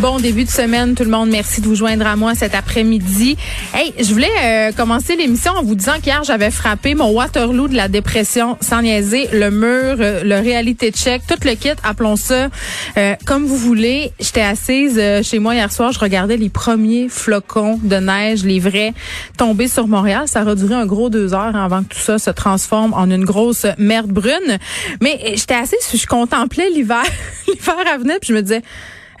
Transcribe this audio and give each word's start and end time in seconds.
Bon 0.00 0.18
début 0.18 0.44
de 0.44 0.50
semaine, 0.50 0.94
tout 0.94 1.02
le 1.02 1.10
monde. 1.10 1.28
Merci 1.28 1.60
de 1.60 1.66
vous 1.66 1.74
joindre 1.74 2.06
à 2.06 2.14
moi 2.14 2.36
cet 2.36 2.54
après-midi. 2.54 3.36
Hey, 3.74 3.92
je 3.98 4.12
voulais 4.12 4.28
euh, 4.44 4.70
commencer 4.70 5.16
l'émission 5.16 5.50
en 5.50 5.64
vous 5.64 5.74
disant 5.74 5.94
qu'hier, 6.00 6.22
j'avais 6.22 6.52
frappé 6.52 6.94
mon 6.94 7.10
Waterloo 7.10 7.66
de 7.66 7.74
la 7.74 7.88
dépression, 7.88 8.56
sans 8.60 8.82
niaiser, 8.82 9.28
le 9.32 9.50
mur, 9.50 9.96
euh, 9.98 10.22
le 10.22 10.36
réalité 10.36 10.92
check, 10.92 11.22
tout 11.26 11.34
le 11.44 11.54
kit, 11.56 11.70
appelons 11.82 12.14
ça 12.14 12.48
euh, 12.96 13.16
comme 13.24 13.44
vous 13.44 13.56
voulez. 13.56 14.12
J'étais 14.20 14.42
assise 14.42 15.02
chez 15.24 15.40
moi 15.40 15.56
hier 15.56 15.72
soir, 15.72 15.90
je 15.90 15.98
regardais 15.98 16.36
les 16.36 16.48
premiers 16.48 17.08
flocons 17.08 17.80
de 17.82 17.96
neige, 17.96 18.44
les 18.44 18.60
vrais, 18.60 18.94
tomber 19.36 19.66
sur 19.66 19.88
Montréal. 19.88 20.28
Ça 20.28 20.42
a 20.42 20.54
duré 20.54 20.76
un 20.76 20.86
gros 20.86 21.10
deux 21.10 21.34
heures 21.34 21.56
avant 21.56 21.82
que 21.82 21.94
tout 21.94 22.00
ça 22.00 22.20
se 22.20 22.30
transforme 22.30 22.94
en 22.94 23.10
une 23.10 23.24
grosse 23.24 23.66
merde 23.78 24.12
brune. 24.12 24.58
Mais 25.00 25.34
j'étais 25.34 25.54
assise, 25.54 25.90
je 25.92 26.06
contemplais 26.06 26.70
l'hiver, 26.70 27.02
l'hiver 27.48 27.74
à 27.92 27.98
venir, 27.98 28.18
puis 28.20 28.28
je 28.28 28.34
me 28.34 28.42
disais 28.42 28.62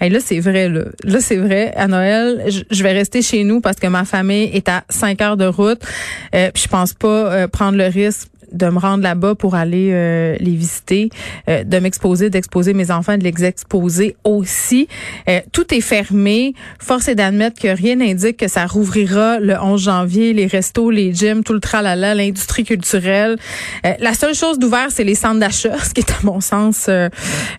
Hey, 0.00 0.10
là, 0.10 0.20
c'est 0.20 0.38
vrai, 0.38 0.68
là. 0.68 0.84
Là, 1.02 1.20
c'est 1.20 1.36
vrai. 1.36 1.72
À 1.74 1.88
Noël, 1.88 2.44
je, 2.48 2.82
vais 2.82 2.92
rester 2.92 3.20
chez 3.20 3.42
nous 3.42 3.60
parce 3.60 3.78
que 3.78 3.88
ma 3.88 4.04
famille 4.04 4.44
est 4.52 4.68
à 4.68 4.84
cinq 4.88 5.20
heures 5.20 5.36
de 5.36 5.46
route. 5.46 5.80
Euh, 6.34 6.50
puis 6.54 6.62
je 6.62 6.68
pense 6.68 6.94
pas 6.94 7.08
euh, 7.08 7.48
prendre 7.48 7.76
le 7.76 7.86
risque 7.86 8.28
de 8.52 8.66
me 8.66 8.78
rendre 8.78 9.02
là-bas 9.02 9.34
pour 9.34 9.54
aller 9.54 9.90
euh, 9.92 10.36
les 10.40 10.54
visiter, 10.54 11.10
euh, 11.48 11.64
de 11.64 11.78
m'exposer, 11.78 12.30
d'exposer 12.30 12.74
mes 12.74 12.90
enfants, 12.90 13.16
de 13.16 13.24
les 13.24 13.44
exposer 13.44 14.16
aussi. 14.24 14.88
Euh, 15.28 15.40
tout 15.52 15.74
est 15.74 15.80
fermé. 15.80 16.54
Force 16.78 17.08
est 17.08 17.14
d'admettre 17.14 17.60
que 17.60 17.68
rien 17.68 17.96
n'indique 17.96 18.38
que 18.38 18.48
ça 18.48 18.66
rouvrira 18.66 19.38
le 19.40 19.54
11 19.60 19.82
janvier, 19.82 20.32
les 20.32 20.46
restos, 20.46 20.90
les 20.90 21.12
gyms, 21.12 21.44
tout 21.44 21.52
le 21.52 21.60
tralala, 21.60 22.14
l'industrie 22.14 22.64
culturelle. 22.64 23.36
la 23.84 24.14
seule 24.14 24.34
chose 24.34 24.58
d'ouvert, 24.58 24.88
c'est 24.90 25.04
les 25.04 25.14
centres 25.14 25.40
d'achat, 25.40 25.78
ce 25.82 25.94
qui 25.94 26.00
est 26.00 26.10
à 26.10 26.18
mon 26.24 26.40
sens 26.40 26.88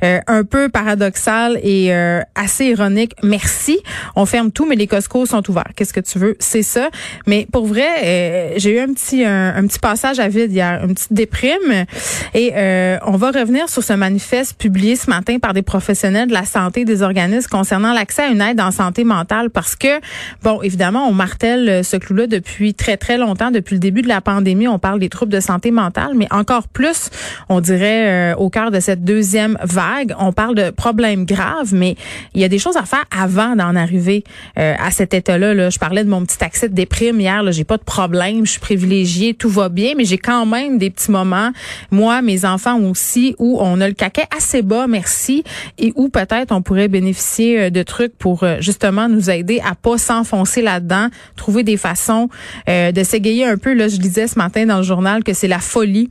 un 0.02 0.44
peu 0.44 0.70
paradoxal 0.70 1.60
et 1.64 1.92
assez 2.36 2.66
ironique. 2.66 3.14
Merci. 3.24 3.80
On 4.16 4.26
ferme 4.26 4.52
tout, 4.52 4.66
mais 4.66 4.76
les 4.76 4.88
Costco 4.88 5.26
sont 5.26 5.48
ouverts. 5.50 5.72
Qu'est-ce 5.76 5.94
que 5.94 6.00
tu 6.00 6.20
veux? 6.20 6.36
C'est 6.40 6.64
ça. 6.64 6.90
Mais 7.28 7.48
pour 7.52 7.66
vrai, 7.66 8.54
j'ai 8.58 8.76
eu 8.76 8.80
un 8.80 8.94
petit 8.94 9.24
un 9.26 9.66
petit 9.68 9.80
passage 9.80 10.20
à 10.20 10.28
vide 10.28 10.52
hier 10.52 10.79
une 10.84 10.94
petite 10.94 11.14
déprime. 11.14 11.86
Et 12.34 12.52
euh, 12.56 12.98
on 13.06 13.18
va 13.18 13.32
revenir 13.32 13.70
sur 13.70 13.84
ce 13.84 13.94
manifeste 13.94 14.58
publié 14.58 14.96
ce 14.96 15.10
matin 15.10 15.40
par 15.40 15.54
des 15.54 15.62
professionnels 15.62 16.28
de 16.28 16.34
la 16.34 16.46
santé 16.46 16.86
des 16.86 17.02
organismes 17.02 17.50
concernant 17.50 17.94
l'accès 17.94 18.24
à 18.24 18.28
une 18.28 18.42
aide 18.42 18.62
en 18.62 18.72
santé 18.72 19.04
mentale 19.04 19.50
parce 19.50 19.76
que, 19.76 20.00
bon, 20.44 20.62
évidemment, 20.62 21.08
on 21.08 21.14
martèle 21.14 21.84
ce 21.84 21.98
clou-là 21.98 22.28
depuis 22.28 22.74
très, 22.74 22.98
très 22.98 23.18
longtemps. 23.18 23.52
Depuis 23.52 23.76
le 23.76 23.80
début 23.80 24.02
de 24.02 24.08
la 24.08 24.22
pandémie, 24.22 24.68
on 24.68 24.80
parle 24.80 25.00
des 25.00 25.10
troubles 25.10 25.32
de 25.32 25.40
santé 25.40 25.72
mentale, 25.72 26.12
mais 26.16 26.28
encore 26.32 26.68
plus, 26.68 27.10
on 27.50 27.62
dirait, 27.62 28.34
euh, 28.34 28.36
au 28.36 28.50
cœur 28.50 28.72
de 28.72 28.80
cette 28.80 29.04
deuxième 29.04 29.58
vague, 29.64 30.14
on 30.20 30.32
parle 30.32 30.56
de 30.56 30.70
problèmes 30.70 31.26
graves, 31.26 31.74
mais 31.74 31.96
il 32.34 32.42
y 32.42 32.44
a 32.44 32.50
des 32.50 32.60
choses 32.60 32.78
à 32.78 32.84
faire 32.84 33.06
avant 33.16 33.56
d'en 33.56 33.76
arriver 33.76 34.24
euh, 34.58 34.76
à 34.80 34.92
cet 34.92 35.14
état-là. 35.14 35.54
Là. 35.54 35.70
Je 35.70 35.80
parlais 35.80 36.04
de 36.04 36.10
mon 36.10 36.24
petit 36.26 36.44
accès 36.44 36.70
de 36.70 36.74
déprime 36.74 37.20
hier. 37.20 37.44
J'ai 37.52 37.64
pas 37.64 37.78
de 37.78 37.84
problème, 37.84 38.46
je 38.46 38.52
suis 38.52 38.60
privilégiée, 38.60 39.34
tout 39.34 39.50
va 39.50 39.70
bien, 39.70 39.94
mais 39.98 40.06
j'ai 40.06 40.18
quand 40.18 40.46
même 40.46 40.69
des 40.78 40.90
petits 40.90 41.12
moments, 41.12 41.52
moi, 41.92 42.22
mes 42.22 42.46
enfants 42.46 42.80
aussi, 42.80 43.36
où 43.40 43.58
on 43.62 43.82
a 43.82 43.88
le 43.88 43.94
caquet 43.94 44.26
assez 44.36 44.62
bas, 44.62 44.88
merci, 44.88 45.44
et 45.78 45.92
où 45.96 46.10
peut-être 46.10 46.52
on 46.52 46.62
pourrait 46.62 46.88
bénéficier 46.88 47.60
euh, 47.60 47.70
de 47.70 47.84
trucs 47.84 48.18
pour 48.18 48.44
euh, 48.44 48.58
justement 48.60 49.10
nous 49.10 49.30
aider 49.30 49.62
à 49.66 49.76
pas 49.76 49.98
s'enfoncer 49.98 50.62
là-dedans, 50.62 51.08
trouver 51.36 51.64
des 51.64 51.78
façons 51.78 52.30
euh, 52.68 52.92
de 52.92 53.04
s'égayer 53.04 53.46
un 53.46 53.58
peu. 53.58 53.74
Là, 53.74 53.88
je 53.88 53.98
disais 53.98 54.28
ce 54.28 54.38
matin 54.38 54.66
dans 54.66 54.78
le 54.78 54.84
journal 54.84 55.24
que 55.24 55.34
c'est 55.34 55.48
la 55.48 55.60
folie 55.60 56.10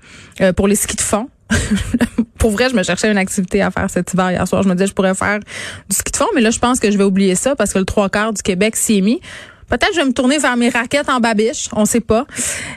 pour 0.57 0.69
les 0.69 0.77
skis 0.77 0.97
de 0.97 1.01
fond. 1.01 1.29
pour 2.39 2.51
vrai, 2.51 2.69
je 2.71 2.77
me 2.77 2.83
cherchais 2.83 3.11
une 3.11 3.19
activité 3.19 3.63
à 3.63 3.71
faire 3.71 3.89
cet 3.91 4.13
hiver 4.13 4.31
hier 4.31 4.47
soir. 4.47 4.63
Je 4.63 4.69
me 4.69 4.75
disais, 4.75 4.87
je 4.87 4.95
pourrais 4.95 5.15
faire 5.15 5.41
du 5.41 5.97
ski 5.97 6.13
de 6.13 6.17
fond, 6.17 6.29
mais 6.35 6.41
là, 6.41 6.51
je 6.51 6.59
pense 6.59 6.79
que 6.81 6.91
je 6.91 6.99
vais 6.99 7.05
oublier 7.05 7.35
ça 7.35 7.57
parce 7.57 7.73
que 7.73 7.79
le 7.79 7.85
trois 7.85 8.09
quarts 8.09 8.33
du 8.33 8.43
Québec 8.43 8.77
s'y 8.77 8.99
est 8.99 9.03
mis. 9.03 9.21
Peut-être 9.69 9.93
je 9.93 10.01
vais 10.01 10.07
me 10.07 10.13
tourner 10.13 10.39
vers 10.39 10.57
mes 10.57 10.71
raquettes 10.71 11.11
en 11.11 11.21
babiche, 11.21 11.69
on 11.75 11.85
sait 11.85 12.01
pas. 12.01 12.27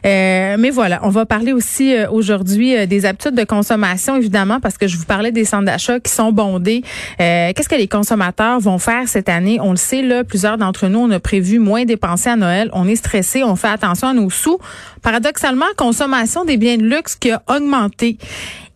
Euh, 0.06 0.57
mais 0.59 0.69
voilà, 0.69 1.00
on 1.03 1.09
va 1.09 1.25
parler 1.25 1.53
aussi 1.53 1.96
euh, 1.96 2.09
aujourd'hui 2.09 2.75
euh, 2.75 2.85
des 2.85 3.06
habitudes 3.06 3.35
de 3.35 3.44
consommation, 3.46 4.18
évidemment, 4.18 4.59
parce 4.59 4.78
que 4.78 4.88
je 4.88 4.97
vous 4.97 5.06
parlais 5.06 5.31
des 5.31 5.46
centres 5.46 5.66
d'achat 5.66 6.00
qui 6.00 6.12
sont 6.12 6.31
bondés. 6.31 6.84
Qu'est-ce 7.18 7.69
que 7.69 7.75
les 7.75 7.88
consommateurs 7.88 8.59
vont 8.59 8.78
faire 8.78 9.07
cette 9.07 9.30
année? 9.30 9.59
On 9.62 9.72
le 9.72 9.78
sait, 9.78 10.01
là, 10.01 10.24
plusieurs 10.24 10.57
d'entre 10.57 10.88
nous, 10.88 11.00
on 11.00 11.12
a 11.12 11.19
prévu 11.19 11.59
moins 11.59 11.85
dépenser 11.85 12.30
à 12.30 12.35
Noël. 12.35 12.69
On 12.74 12.88
est 12.88 12.96
stressé, 12.96 13.44
on 13.44 13.56
fait 13.56 13.68
attention 13.68 14.09
à 14.09 14.13
nos 14.13 14.30
sous. 14.30 14.59
Paradoxalement, 15.01 15.66
consommation 15.78 16.46
des 16.46 16.57
biens 16.57 16.78
de 16.78 16.84
luxe 16.84 17.16
qui 17.16 17.31
a 17.31 17.41
augmenté. 17.47 18.18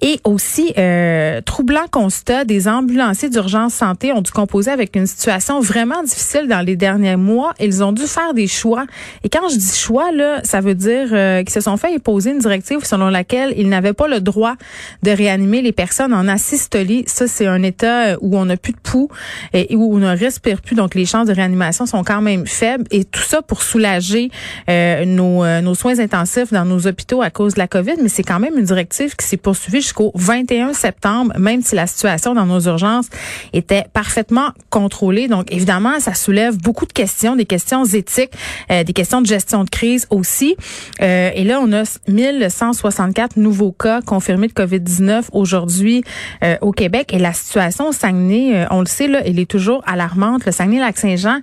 Et 0.01 0.19
aussi, 0.23 0.73
euh, 0.77 1.41
troublant 1.41 1.87
constat, 1.91 2.45
des 2.45 2.67
ambulanciers 2.67 3.29
d'urgence 3.29 3.73
santé 3.73 4.11
ont 4.11 4.21
dû 4.21 4.31
composer 4.31 4.71
avec 4.71 4.95
une 4.95 5.07
situation 5.07 5.59
vraiment 5.59 6.03
difficile 6.03 6.47
dans 6.47 6.61
les 6.61 6.75
derniers 6.75 7.15
mois. 7.15 7.53
Ils 7.59 7.83
ont 7.83 7.91
dû 7.91 8.03
faire 8.03 8.33
des 8.33 8.47
choix. 8.47 8.85
Et 9.23 9.29
quand 9.29 9.47
je 9.49 9.57
dis 9.57 9.75
choix, 9.75 10.11
là, 10.11 10.41
ça 10.43 10.61
veut 10.61 10.75
dire 10.75 11.09
euh, 11.11 11.43
qu'ils 11.43 11.53
se 11.53 11.61
sont 11.61 11.77
fait 11.77 11.93
imposer 11.93 12.31
une 12.31 12.39
directive 12.39 12.83
selon 12.83 13.09
laquelle 13.09 13.53
ils 13.57 13.69
n'avaient 13.69 13.93
pas 13.93 14.07
le 14.07 14.19
droit 14.19 14.55
de 15.03 15.11
réanimer 15.11 15.61
les 15.61 15.71
personnes 15.71 16.13
en 16.13 16.27
asystolie. 16.27 17.03
Ça, 17.07 17.27
c'est 17.27 17.47
un 17.47 17.63
état 17.63 18.17
où 18.21 18.37
on 18.37 18.45
n'a 18.45 18.57
plus 18.57 18.73
de 18.73 18.79
pouls 18.79 19.09
et 19.53 19.75
où 19.75 19.95
on 19.95 19.97
ne 19.97 20.15
respire 20.15 20.61
plus. 20.61 20.75
Donc, 20.75 20.95
les 20.95 21.05
chances 21.05 21.27
de 21.27 21.33
réanimation 21.33 21.85
sont 21.85 22.03
quand 22.03 22.21
même 22.21 22.45
faibles. 22.47 22.85
Et 22.91 23.05
tout 23.05 23.21
ça 23.21 23.41
pour 23.41 23.63
soulager 23.63 24.29
euh, 24.69 25.05
nos, 25.05 25.43
euh, 25.43 25.61
nos 25.61 25.75
soins 25.75 25.99
intensifs 25.99 26.51
dans 26.51 26.65
nos 26.65 26.87
hôpitaux 26.87 27.21
à 27.21 27.29
cause 27.29 27.53
de 27.53 27.59
la 27.59 27.67
COVID. 27.67 27.95
Mais 28.01 28.09
c'est 28.09 28.23
quand 28.23 28.39
même 28.39 28.57
une 28.57 28.65
directive 28.65 29.15
qui 29.15 29.25
s'est 29.25 29.37
poursuivie 29.37 29.81
jusqu'au 29.85 30.11
21 30.15 30.73
septembre, 30.73 31.33
même 31.37 31.61
si 31.61 31.75
la 31.75 31.87
situation 31.87 32.33
dans 32.33 32.45
nos 32.45 32.59
urgences 32.61 33.07
était 33.53 33.85
parfaitement 33.93 34.49
contrôlée. 34.69 35.27
Donc, 35.27 35.51
évidemment, 35.51 35.99
ça 35.99 36.13
soulève 36.13 36.57
beaucoup 36.57 36.85
de 36.85 36.93
questions, 36.93 37.35
des 37.35 37.45
questions 37.45 37.85
éthiques, 37.85 38.33
euh, 38.71 38.83
des 38.83 38.93
questions 38.93 39.21
de 39.21 39.27
gestion 39.27 39.63
de 39.63 39.69
crise 39.69 40.07
aussi. 40.09 40.55
Euh, 41.01 41.29
et 41.33 41.43
là, 41.43 41.59
on 41.61 41.71
a 41.71 41.83
1164 42.07 43.37
nouveaux 43.37 43.71
cas 43.71 44.01
confirmés 44.01 44.47
de 44.47 44.53
COVID-19 44.53 45.25
aujourd'hui 45.31 46.03
euh, 46.43 46.57
au 46.61 46.71
Québec. 46.71 47.13
Et 47.13 47.19
la 47.19 47.33
situation 47.33 47.89
au 47.89 47.91
Saguenay, 47.91 48.65
on 48.71 48.79
le 48.79 48.87
sait, 48.87 49.07
là, 49.07 49.21
elle 49.23 49.39
est 49.39 49.49
toujours 49.49 49.83
alarmante. 49.85 50.45
Le 50.45 50.51
Saguenay-Lac-Saint-Jean, 50.51 51.39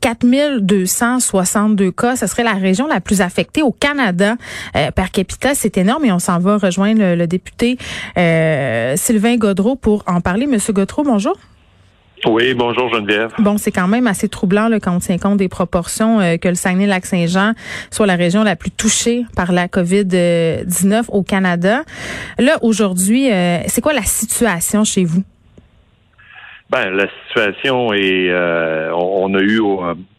4262 0.00 1.90
cas. 1.90 2.16
Ce 2.16 2.26
serait 2.26 2.44
la 2.44 2.54
région 2.54 2.86
la 2.86 3.00
plus 3.00 3.20
affectée 3.20 3.62
au 3.62 3.72
Canada 3.72 4.36
par 4.94 5.10
capita. 5.10 5.54
C'est 5.54 5.76
énorme 5.76 6.04
et 6.04 6.12
on 6.12 6.18
s'en 6.18 6.38
va 6.38 6.56
rejoindre 6.56 7.00
le, 7.00 7.14
le 7.16 7.26
député 7.26 7.65
euh, 8.16 8.94
Sylvain 8.96 9.36
Godreau 9.36 9.76
pour 9.76 10.04
en 10.06 10.20
parler. 10.20 10.46
Monsieur 10.46 10.72
Godreau, 10.72 11.02
bonjour. 11.02 11.36
Oui, 12.24 12.54
bonjour 12.54 12.92
Geneviève. 12.92 13.32
Bon, 13.38 13.58
c'est 13.58 13.70
quand 13.70 13.88
même 13.88 14.06
assez 14.06 14.28
troublant 14.28 14.68
là, 14.68 14.80
quand 14.80 14.96
on 14.96 14.98
tient 14.98 15.18
compte 15.18 15.36
des 15.36 15.48
proportions 15.48 16.18
euh, 16.20 16.36
que 16.38 16.48
le 16.48 16.54
Saguenay-Lac-Saint-Jean 16.54 17.52
soit 17.90 18.06
la 18.06 18.16
région 18.16 18.42
la 18.42 18.56
plus 18.56 18.70
touchée 18.70 19.26
par 19.36 19.52
la 19.52 19.68
COVID-19 19.68 21.04
au 21.08 21.22
Canada. 21.22 21.82
Là, 22.38 22.58
aujourd'hui, 22.62 23.30
euh, 23.30 23.58
c'est 23.66 23.82
quoi 23.82 23.92
la 23.92 24.02
situation 24.02 24.84
chez 24.84 25.04
vous? 25.04 25.22
Ben, 26.70 26.90
la 26.90 27.06
situation 27.28 27.92
est, 27.92 28.28
on, 28.92 29.15
a 29.34 29.40
eu 29.40 29.60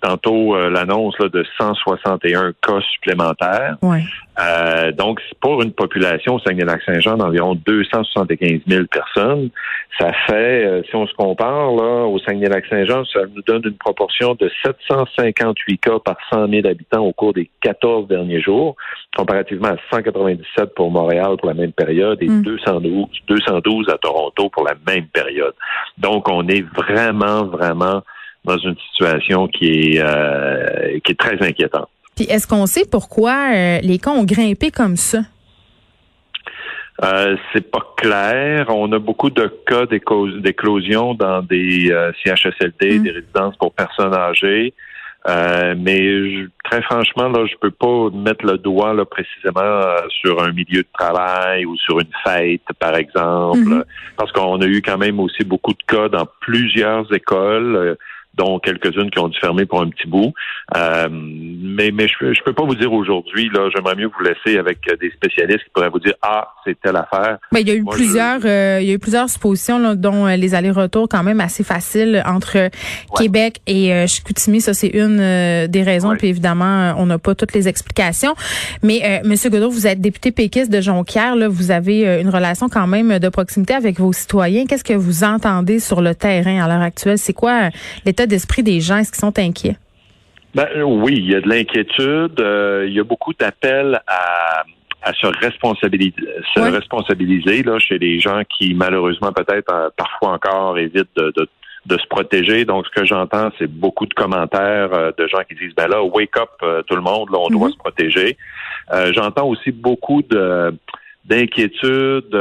tantôt 0.01 0.57
l'annonce 0.69 1.17
de 1.17 1.45
161 1.57 2.53
cas 2.61 2.81
supplémentaires. 2.93 3.77
Ouais. 3.81 4.03
Euh, 4.39 4.91
donc, 4.91 5.19
pour 5.41 5.63
une 5.63 5.71
population 5.71 6.35
au 6.35 6.39
Saguenay-Lac-Saint-Jean 6.39 7.17
d'environ 7.17 7.55
275 7.55 8.61
000 8.67 8.85
personnes, 8.85 9.49
ça 9.99 10.11
fait, 10.27 10.65
euh, 10.65 10.83
si 10.87 10.95
on 10.95 11.07
se 11.07 11.13
compare 11.15 11.71
là, 11.71 12.05
au 12.05 12.19
Saguenay-Lac-Saint-Jean, 12.19 13.03
ça 13.05 13.21
nous 13.33 13.41
donne 13.41 13.63
une 13.65 13.77
proportion 13.77 14.35
de 14.35 14.51
758 14.63 15.77
cas 15.79 15.99
par 16.05 16.17
100 16.31 16.49
000 16.49 16.67
habitants 16.67 17.03
au 17.03 17.13
cours 17.13 17.33
des 17.33 17.49
14 17.61 18.07
derniers 18.07 18.41
jours, 18.41 18.75
comparativement 19.15 19.69
à 19.69 19.77
197 19.91 20.75
pour 20.75 20.91
Montréal 20.91 21.37
pour 21.39 21.47
la 21.47 21.55
même 21.55 21.71
période 21.71 22.21
et 22.21 22.27
212, 22.27 23.07
mm. 23.07 23.07
212 23.27 23.89
à 23.89 23.97
Toronto 23.97 24.49
pour 24.49 24.63
la 24.63 24.75
même 24.85 25.07
période. 25.07 25.53
Donc, 25.97 26.29
on 26.29 26.47
est 26.47 26.61
vraiment, 26.75 27.45
vraiment 27.45 28.03
dans 28.47 28.57
une 28.57 28.75
situation 28.89 29.47
qui 29.47 29.95
est, 29.95 30.01
euh, 30.01 30.99
qui 31.03 31.11
est 31.11 31.19
très 31.19 31.41
inquiétante. 31.45 31.89
Puis 32.15 32.25
est-ce 32.25 32.47
qu'on 32.47 32.65
sait 32.65 32.85
pourquoi 32.89 33.51
euh, 33.53 33.79
les 33.81 33.99
cas 33.99 34.11
ont 34.11 34.23
grimpé 34.23 34.71
comme 34.71 34.95
ça? 34.95 35.19
Euh, 37.03 37.37
c'est 37.53 37.69
pas 37.69 37.93
clair. 37.95 38.65
On 38.69 38.91
a 38.91 38.99
beaucoup 38.99 39.29
de 39.29 39.47
cas 39.67 39.85
d'éclosion 39.85 41.13
dans 41.13 41.43
des 41.43 41.91
euh, 41.91 42.11
CHSLD, 42.23 42.99
mm. 42.99 43.03
des 43.03 43.11
résidences 43.11 43.55
pour 43.57 43.71
personnes 43.71 44.15
âgées. 44.15 44.73
Euh, 45.27 45.75
mais 45.77 46.47
très 46.63 46.81
franchement, 46.81 47.27
là, 47.27 47.45
je 47.45 47.55
peux 47.59 47.69
pas 47.69 48.09
mettre 48.11 48.45
le 48.45 48.57
doigt 48.57 48.93
là, 48.93 49.03
précisément 49.05 49.83
sur 50.09 50.41
un 50.41 50.53
milieu 50.53 50.83
de 50.83 50.87
travail 50.97 51.65
ou 51.65 51.75
sur 51.75 51.99
une 51.99 52.07
fête, 52.23 52.61
par 52.79 52.95
exemple, 52.95 53.85
parce 54.15 54.31
qu'on 54.31 54.61
a 54.61 54.65
eu 54.65 54.81
quand 54.81 54.97
même 54.97 55.19
aussi 55.19 55.43
beaucoup 55.43 55.73
de 55.73 55.83
cas 55.85 56.07
dans 56.07 56.25
plusieurs 56.39 57.13
écoles 57.13 57.97
dont 58.37 58.59
quelques-unes 58.59 59.09
qui 59.09 59.19
ont 59.19 59.27
dû 59.27 59.39
fermer 59.39 59.65
pour 59.65 59.81
un 59.81 59.89
petit 59.89 60.07
bout. 60.07 60.33
Euh, 60.75 61.07
mais 61.09 61.91
mais 61.91 62.07
je, 62.07 62.33
je 62.33 62.41
peux 62.43 62.53
pas 62.53 62.63
vous 62.63 62.75
dire 62.75 62.93
aujourd'hui. 62.93 63.49
Là, 63.53 63.69
j'aimerais 63.75 63.95
mieux 63.95 64.07
vous 64.07 64.23
laisser 64.23 64.57
avec 64.57 64.79
des 64.99 65.11
spécialistes 65.11 65.63
qui 65.63 65.69
pourraient 65.73 65.89
vous 65.89 65.99
dire 65.99 66.13
ah 66.21 66.53
c'est 66.65 66.79
telle 66.79 66.95
affaire. 66.95 67.37
Mais 67.51 67.61
il 67.61 67.67
y 67.67 67.71
a 67.71 67.75
eu 67.75 67.85
plusieurs 67.85 68.41
euh, 68.45 68.79
il 68.81 68.87
y 68.87 68.91
a 68.91 68.93
eu 68.93 68.99
plusieurs 68.99 69.29
suppositions 69.29 69.95
dont 69.95 70.27
euh, 70.27 70.35
les 70.35 70.55
allers-retours 70.55 71.07
quand 71.09 71.23
même 71.23 71.39
assez 71.39 71.63
faciles 71.63 72.21
entre 72.25 72.69
Québec 73.17 73.61
et 73.67 73.93
euh, 73.93 74.07
Chicoutimi. 74.07 74.61
Ça 74.61 74.73
c'est 74.73 74.89
une 74.89 75.17
des 75.67 75.83
raisons. 75.83 76.15
Puis 76.15 76.27
évidemment 76.27 76.95
on 76.97 77.05
n'a 77.05 77.17
pas 77.17 77.35
toutes 77.35 77.53
les 77.53 77.67
explications. 77.67 78.35
Mais 78.83 79.21
Monsieur 79.23 79.49
Godot, 79.49 79.69
vous 79.69 79.87
êtes 79.87 80.01
député 80.01 80.31
péquiste 80.31 80.71
de 80.71 80.81
Jonquière. 80.81 81.35
Là, 81.35 81.47
vous 81.47 81.71
avez 81.71 82.21
une 82.21 82.29
relation 82.29 82.69
quand 82.69 82.87
même 82.87 83.19
de 83.19 83.29
proximité 83.29 83.73
avec 83.73 83.99
vos 83.99 84.13
citoyens. 84.13 84.65
Qu'est-ce 84.65 84.83
que 84.83 84.93
vous 84.93 85.23
entendez 85.23 85.79
sur 85.79 86.01
le 86.01 86.13
terrain 86.13 86.63
à 86.63 86.67
l'heure 86.67 86.81
actuelle? 86.81 87.17
C'est 87.17 87.33
quoi 87.33 87.69
l'état 88.05 88.26
d'esprit 88.27 88.63
des 88.63 88.81
gens? 88.81 88.97
Est-ce 88.97 89.11
qu'ils 89.11 89.19
sont 89.19 89.39
inquiets? 89.39 89.77
Ben, 90.55 90.67
oui, 90.83 91.13
il 91.17 91.31
y 91.31 91.35
a 91.35 91.41
de 91.41 91.49
l'inquiétude. 91.49 92.39
il 92.87 92.93
y 92.93 92.99
a 92.99 93.03
beaucoup 93.03 93.33
d'appels 93.33 93.99
à 94.07 94.63
à 95.07 95.13
se 95.13 95.27
responsabiliser, 95.27 96.15
se 96.53 96.59
responsabiliser 96.59 97.63
là, 97.63 97.79
chez 97.79 97.97
les 97.97 98.19
gens 98.19 98.41
qui, 98.49 98.73
malheureusement, 98.73 99.31
peut-être 99.31 99.71
euh, 99.71 99.89
parfois 99.95 100.33
encore 100.33 100.77
évitent 100.77 101.15
de, 101.15 101.31
de, 101.35 101.47
de, 101.85 101.97
se 101.97 102.07
protéger. 102.07 102.65
Donc, 102.65 102.85
ce 102.87 102.99
que 102.99 103.05
j'entends, 103.05 103.49
c'est 103.57 103.71
beaucoup 103.71 104.05
de 104.05 104.13
commentaires 104.13 104.93
euh, 104.93 105.11
de 105.17 105.27
gens 105.27 105.43
qui 105.47 105.55
disent, 105.55 105.73
ben 105.75 105.87
là, 105.87 106.03
wake 106.03 106.35
up 106.37 106.49
euh, 106.63 106.81
tout 106.83 106.95
le 106.95 107.01
monde, 107.01 107.29
là, 107.31 107.37
on 107.39 107.49
doit 107.49 107.67
mhm. 107.67 107.73
se 107.73 107.77
protéger. 107.77 108.37
j'entends 109.13 109.47
aussi 109.47 109.71
beaucoup 109.71 110.21
de 110.21 110.73
d'inquiétude, 111.25 112.33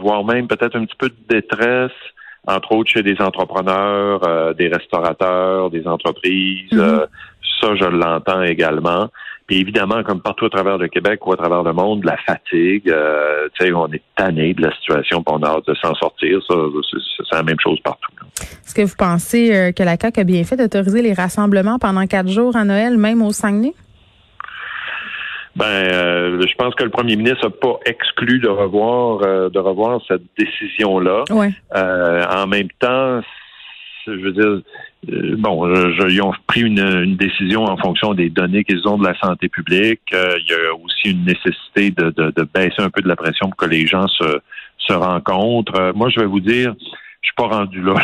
voire 0.00 0.24
même 0.24 0.48
peut-être 0.48 0.74
un 0.74 0.86
petit 0.86 0.96
peu 0.96 1.10
de 1.10 1.16
détresse, 1.28 1.92
entre 2.46 2.72
autres 2.72 2.90
chez 2.90 3.02
des 3.02 3.20
entrepreneurs, 3.20 4.54
des 4.54 4.68
restaurateurs, 4.68 5.70
des 5.70 5.86
entreprises. 5.86 6.72
Mhm. 6.72 7.06
ça, 7.60 7.76
je 7.76 7.84
l'entends 7.84 8.42
également. 8.42 9.10
Puis 9.50 9.58
évidemment, 9.58 10.04
comme 10.04 10.20
partout 10.20 10.44
à 10.44 10.48
travers 10.48 10.78
le 10.78 10.86
Québec 10.86 11.26
ou 11.26 11.32
à 11.32 11.36
travers 11.36 11.64
le 11.64 11.72
monde, 11.72 12.04
la 12.04 12.16
fatigue, 12.18 12.88
euh, 12.88 13.48
tu 13.58 13.66
sais, 13.66 13.72
on 13.72 13.88
est 13.88 14.02
tanné 14.14 14.54
de 14.54 14.62
la 14.62 14.72
situation, 14.76 15.24
puis 15.24 15.34
on 15.36 15.42
a 15.42 15.48
hâte 15.48 15.66
de 15.66 15.74
s'en 15.74 15.92
sortir. 15.96 16.38
Ça, 16.48 16.54
c'est 17.28 17.34
la 17.34 17.42
même 17.42 17.58
chose 17.58 17.80
partout. 17.82 18.12
Est-ce 18.40 18.76
que 18.76 18.82
vous 18.82 18.94
pensez 18.96 19.52
euh, 19.52 19.72
que 19.72 19.82
la 19.82 19.96
CAQ 20.00 20.20
a 20.20 20.22
bien 20.22 20.44
fait 20.44 20.56
d'autoriser 20.56 21.02
les 21.02 21.14
rassemblements 21.14 21.80
pendant 21.80 22.06
quatre 22.06 22.28
jours 22.28 22.54
à 22.54 22.64
Noël, 22.64 22.96
même 22.96 23.22
au 23.22 23.32
Saguenay? 23.32 23.74
Ben, 25.56 25.64
euh, 25.64 26.46
je 26.46 26.54
pense 26.54 26.74
que 26.74 26.84
le 26.84 26.90
premier 26.90 27.16
ministre 27.16 27.44
n'a 27.44 27.50
pas 27.50 27.78
exclu 27.84 28.38
de 28.38 28.48
revoir 28.48 29.50
de 29.50 29.58
revoir 29.58 30.00
cette 30.06 30.22
décision-là. 30.38 31.24
Ouais. 31.30 31.50
en 31.74 32.46
même 32.46 32.68
temps, 32.78 33.20
je 34.06 34.12
veux 34.12 34.32
dire, 34.32 34.62
euh, 35.08 35.36
bon, 35.38 35.74
je, 35.74 36.08
ils 36.08 36.22
ont 36.22 36.32
pris 36.46 36.60
une, 36.60 37.16
décision 37.16 37.64
en 37.64 37.76
fonction 37.76 38.14
des 38.14 38.28
données 38.28 38.64
qu'ils 38.64 38.86
ont 38.86 38.98
de 38.98 39.06
la 39.06 39.18
santé 39.18 39.48
publique. 39.48 40.00
Euh, 40.12 40.36
il 40.38 40.50
y 40.50 40.54
a 40.54 40.74
aussi 40.74 41.10
une 41.10 41.24
nécessité 41.24 41.90
de, 41.90 42.10
de, 42.10 42.48
baisser 42.54 42.80
un 42.80 42.90
peu 42.90 43.00
de 43.02 43.08
la 43.08 43.16
pression 43.16 43.48
pour 43.48 43.56
que 43.56 43.66
les 43.66 43.86
gens 43.86 44.06
se, 44.08 44.40
se 44.78 44.92
rencontrent. 44.92 45.78
Euh, 45.78 45.92
moi, 45.94 46.08
je 46.10 46.20
vais 46.20 46.26
vous 46.26 46.40
dire, 46.40 46.74
je 47.22 47.26
suis 47.26 47.34
pas 47.36 47.48
rendu 47.48 47.80
là. 47.82 47.94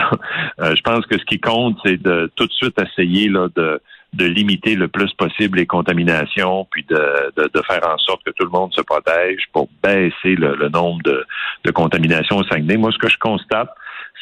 je 0.75 0.81
pense 0.82 1.04
que 1.06 1.19
ce 1.19 1.25
qui 1.25 1.38
compte, 1.38 1.76
c'est 1.84 2.00
de 2.00 2.31
tout 2.37 2.46
de 2.46 2.52
suite 2.52 2.76
essayer 2.81 3.28
là, 3.28 3.48
de, 3.54 3.81
de 4.17 4.27
limiter 4.27 4.75
le 4.75 4.89
plus 4.89 5.13
possible 5.15 5.59
les 5.59 5.67
contaminations, 5.67 6.67
puis 6.71 6.85
de, 6.89 7.33
de, 7.37 7.63
faire 7.63 7.87
en 7.87 7.99
sorte 7.99 8.25
que 8.25 8.31
tout 8.31 8.45
le 8.45 8.51
monde 8.51 8.73
se 8.75 8.81
protège 8.81 9.43
pour 9.53 9.69
baisser 9.83 10.35
le, 10.35 10.69
nombre 10.69 11.03
de, 11.03 11.25
de 11.65 11.71
contaminations 11.71 12.39
au 12.39 12.45
Saguenay. 12.45 12.77
Moi, 12.77 12.91
ce 12.93 12.99
que 12.99 13.09
je 13.09 13.19
constate, 13.19 13.69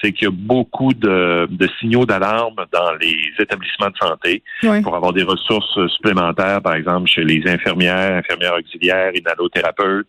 c'est 0.02 0.12
qu'il 0.12 0.24
y 0.24 0.28
a 0.28 0.34
beaucoup 0.34 0.92
de, 0.92 1.48
signaux 1.80 2.04
d'alarme 2.04 2.56
dans 2.72 2.92
les 3.00 3.16
établissements 3.38 3.90
de 3.90 3.96
santé 3.96 4.42
pour 4.82 4.94
avoir 4.94 5.12
des 5.12 5.22
ressources 5.22 5.86
supplémentaires, 5.88 6.60
par 6.60 6.74
exemple 6.74 7.08
chez 7.08 7.24
les 7.24 7.42
infirmières, 7.48 8.18
infirmières 8.18 8.54
auxiliaires, 8.58 9.12
inhalothérapeutes. 9.14 10.08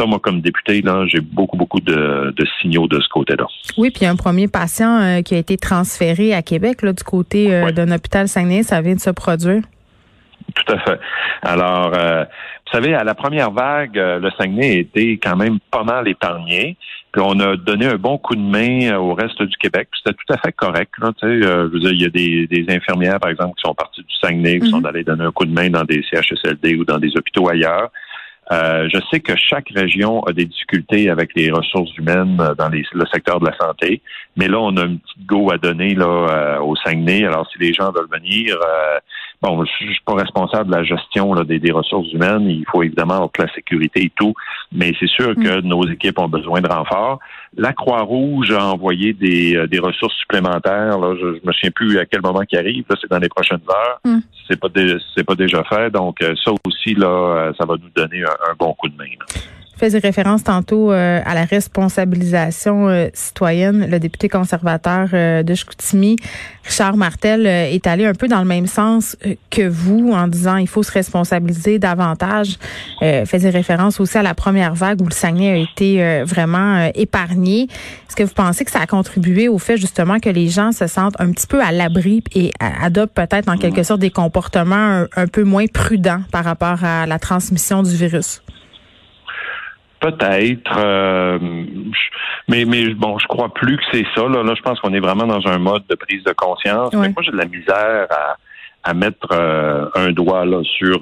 Ça, 0.00 0.06
moi, 0.06 0.18
comme 0.18 0.40
député, 0.40 0.80
là, 0.80 1.04
j'ai 1.08 1.20
beaucoup, 1.20 1.58
beaucoup 1.58 1.80
de, 1.80 2.32
signaux 2.58 2.88
de 2.88 2.98
ce 3.00 3.08
côté-là. 3.10 3.46
Oui, 3.76 3.90
puis 3.90 4.06
un 4.06 4.16
premier 4.16 4.48
patient 4.48 4.98
euh, 4.98 5.20
qui 5.20 5.34
a 5.34 5.38
été 5.38 5.58
transféré 5.58 6.32
à 6.32 6.40
Québec, 6.40 6.80
là, 6.80 6.94
du 6.94 7.04
côté 7.04 7.54
euh, 7.54 7.70
d'un 7.70 7.92
hôpital 7.92 8.26
Saguenay, 8.26 8.62
ça 8.62 8.80
vient 8.80 8.94
de 8.94 9.00
se 9.00 9.10
produire. 9.10 9.62
Tout 10.54 10.72
à 10.72 10.78
fait. 10.78 11.00
Alors, 11.42 11.92
euh, 11.94 12.24
vous 12.24 12.72
savez, 12.72 12.94
à 12.94 13.04
la 13.04 13.14
première 13.14 13.50
vague, 13.50 13.96
le 13.96 14.30
Saguenay 14.38 14.70
a 14.70 14.78
été 14.78 15.18
quand 15.18 15.36
même 15.36 15.58
pas 15.70 15.84
mal 15.84 16.08
épargné. 16.08 16.78
Puis 17.12 17.22
on 17.24 17.38
a 17.40 17.56
donné 17.56 17.86
un 17.86 17.96
bon 17.96 18.18
coup 18.18 18.36
de 18.36 18.40
main 18.40 18.96
au 18.96 19.14
reste 19.14 19.42
du 19.42 19.56
Québec. 19.56 19.88
C'était 19.98 20.16
tout 20.16 20.32
à 20.32 20.38
fait 20.38 20.52
correct. 20.52 20.92
Là, 20.98 21.10
euh, 21.24 21.68
je 21.68 21.72
veux 21.72 21.80
dire, 21.80 21.92
il 21.92 22.02
y 22.02 22.04
a 22.04 22.08
des, 22.08 22.46
des, 22.46 22.74
infirmières, 22.74 23.18
par 23.18 23.30
exemple, 23.30 23.56
qui 23.56 23.62
sont 23.66 23.74
parties 23.74 24.02
du 24.02 24.14
Saguenay, 24.20 24.60
qui 24.60 24.70
sont 24.70 24.78
mhm. 24.78 24.86
allées 24.86 25.04
donner 25.04 25.24
un 25.24 25.32
coup 25.32 25.44
de 25.44 25.52
main 25.52 25.68
dans 25.68 25.82
des 25.82 26.02
CHSLD 26.10 26.76
ou 26.76 26.84
dans 26.84 26.98
des 26.98 27.10
hôpitaux 27.16 27.48
ailleurs. 27.48 27.90
Euh, 28.52 28.88
je 28.92 28.98
sais 29.10 29.20
que 29.20 29.36
chaque 29.36 29.68
région 29.74 30.22
a 30.24 30.32
des 30.32 30.44
difficultés 30.44 31.08
avec 31.08 31.30
les 31.36 31.50
ressources 31.52 31.96
humaines 31.96 32.36
dans 32.58 32.68
les, 32.68 32.84
le 32.92 33.06
secteur 33.06 33.38
de 33.38 33.46
la 33.46 33.56
santé, 33.56 34.02
mais 34.36 34.48
là, 34.48 34.58
on 34.58 34.76
a 34.76 34.84
une 34.84 34.98
petite 34.98 35.26
go 35.26 35.52
à 35.52 35.58
donner 35.58 35.94
là 35.94 36.06
euh, 36.06 36.60
au 36.60 36.74
Saguenay. 36.76 37.24
Alors, 37.24 37.48
si 37.52 37.58
les 37.58 37.72
gens 37.72 37.92
veulent 37.92 38.10
venir, 38.10 38.56
bon, 39.42 39.64
je 39.64 39.84
suis 39.86 40.00
pas 40.04 40.14
responsable 40.14 40.70
de 40.70 40.76
la 40.76 40.84
gestion 40.84 41.34
là, 41.34 41.44
des, 41.44 41.72
ressources 41.72 42.12
humaines. 42.12 42.48
Il 42.48 42.64
faut 42.70 42.82
évidemment 42.82 43.28
toute 43.28 43.46
la 43.46 43.52
sécurité 43.54 44.04
et 44.04 44.12
tout, 44.14 44.34
mais 44.72 44.92
c'est 44.98 45.08
sûr 45.08 45.34
que 45.34 45.60
mm. 45.60 45.66
nos 45.66 45.86
équipes 45.88 46.18
ont 46.18 46.28
besoin 46.28 46.60
de 46.60 46.68
renforts. 46.68 47.18
La 47.56 47.72
Croix-Rouge 47.72 48.52
a 48.52 48.64
envoyé 48.66 49.12
des, 49.12 49.56
euh, 49.56 49.66
des 49.66 49.78
ressources 49.78 50.14
supplémentaires. 50.16 50.98
Là, 50.98 51.14
je, 51.20 51.34
je 51.34 51.46
me 51.46 51.52
souviens 51.52 51.70
plus 51.74 51.98
à 51.98 52.06
quel 52.06 52.22
moment 52.22 52.42
qui 52.42 52.56
arrive. 52.56 52.84
Là, 52.88 52.96
c'est 53.00 53.10
dans 53.10 53.18
les 53.18 53.28
prochaines 53.28 53.60
heures. 53.68 54.00
Mm. 54.04 54.18
C'est 54.48 54.58
pas 54.58 54.68
c'est 55.16 55.24
pas 55.24 55.34
déjà 55.34 55.62
fait. 55.64 55.90
Donc 55.90 56.22
euh, 56.22 56.34
ça 56.44 56.52
aussi 56.66 56.94
là, 56.94 57.06
euh, 57.06 57.52
ça 57.58 57.64
va 57.66 57.74
nous 57.74 57.90
donner 57.94 58.22
un, 58.22 58.54
bon 58.58 58.74
coup 58.74 58.88
de 58.88 58.96
main 58.96 59.04
faisais 59.80 59.98
référence 59.98 60.44
tantôt 60.44 60.92
euh, 60.92 61.20
à 61.24 61.34
la 61.34 61.44
responsabilisation 61.44 62.88
euh, 62.88 63.08
citoyenne. 63.14 63.88
Le 63.90 63.98
député 63.98 64.28
conservateur 64.28 65.08
euh, 65.14 65.42
de 65.42 65.54
Chicoutimi, 65.54 66.16
Richard 66.64 66.98
Martel, 66.98 67.46
est 67.46 67.86
allé 67.86 68.04
un 68.04 68.12
peu 68.12 68.28
dans 68.28 68.40
le 68.40 68.44
même 68.44 68.66
sens 68.66 69.16
que 69.50 69.66
vous 69.66 70.12
en 70.12 70.28
disant 70.28 70.56
il 70.58 70.68
faut 70.68 70.82
se 70.82 70.92
responsabiliser 70.92 71.78
davantage. 71.78 72.58
faisait 73.00 73.50
référence 73.50 73.98
aussi 73.98 74.18
à 74.18 74.22
la 74.22 74.34
première 74.34 74.74
vague 74.74 75.00
où 75.00 75.06
le 75.06 75.12
Saguenay 75.12 75.50
a 75.50 75.56
été 75.56 76.22
vraiment 76.24 76.90
épargné. 76.94 77.62
Est-ce 77.62 78.14
que 78.14 78.22
vous 78.22 78.34
pensez 78.34 78.64
que 78.64 78.70
ça 78.70 78.80
a 78.80 78.86
contribué 78.86 79.48
au 79.48 79.58
fait 79.58 79.78
justement 79.78 80.20
que 80.20 80.28
les 80.28 80.48
gens 80.48 80.72
se 80.72 80.86
sentent 80.86 81.18
un 81.18 81.32
petit 81.32 81.46
peu 81.46 81.60
à 81.62 81.72
l'abri 81.72 82.22
et 82.34 82.52
adoptent 82.60 83.14
peut-être 83.14 83.48
en 83.48 83.56
quelque 83.56 83.82
sorte 83.82 84.00
des 84.00 84.10
comportements 84.10 85.06
un 85.16 85.26
peu 85.26 85.44
moins 85.44 85.66
prudents 85.66 86.22
par 86.30 86.44
rapport 86.44 86.84
à 86.84 87.06
la 87.06 87.18
transmission 87.18 87.82
du 87.82 87.96
virus? 87.96 88.42
Peut-être, 90.00 90.78
euh, 90.78 91.38
mais 92.48 92.64
mais 92.64 92.88
bon, 92.94 93.18
je 93.18 93.26
crois 93.26 93.52
plus 93.52 93.76
que 93.76 93.82
c'est 93.92 94.06
ça. 94.14 94.26
Là, 94.28 94.42
là 94.42 94.54
je 94.56 94.62
pense 94.62 94.80
qu'on 94.80 94.94
est 94.94 95.00
vraiment 95.00 95.26
dans 95.26 95.46
un 95.46 95.58
mode 95.58 95.82
de 95.90 95.94
prise 95.94 96.24
de 96.24 96.32
conscience. 96.32 96.92
Mais 96.94 97.08
moi, 97.10 97.22
j'ai 97.22 97.32
de 97.32 97.36
la 97.36 97.44
misère 97.44 98.06
à, 98.10 98.36
à 98.82 98.94
mettre 98.94 99.28
euh, 99.32 99.86
un 99.94 100.12
doigt 100.12 100.46
là 100.46 100.62
sur 100.64 100.98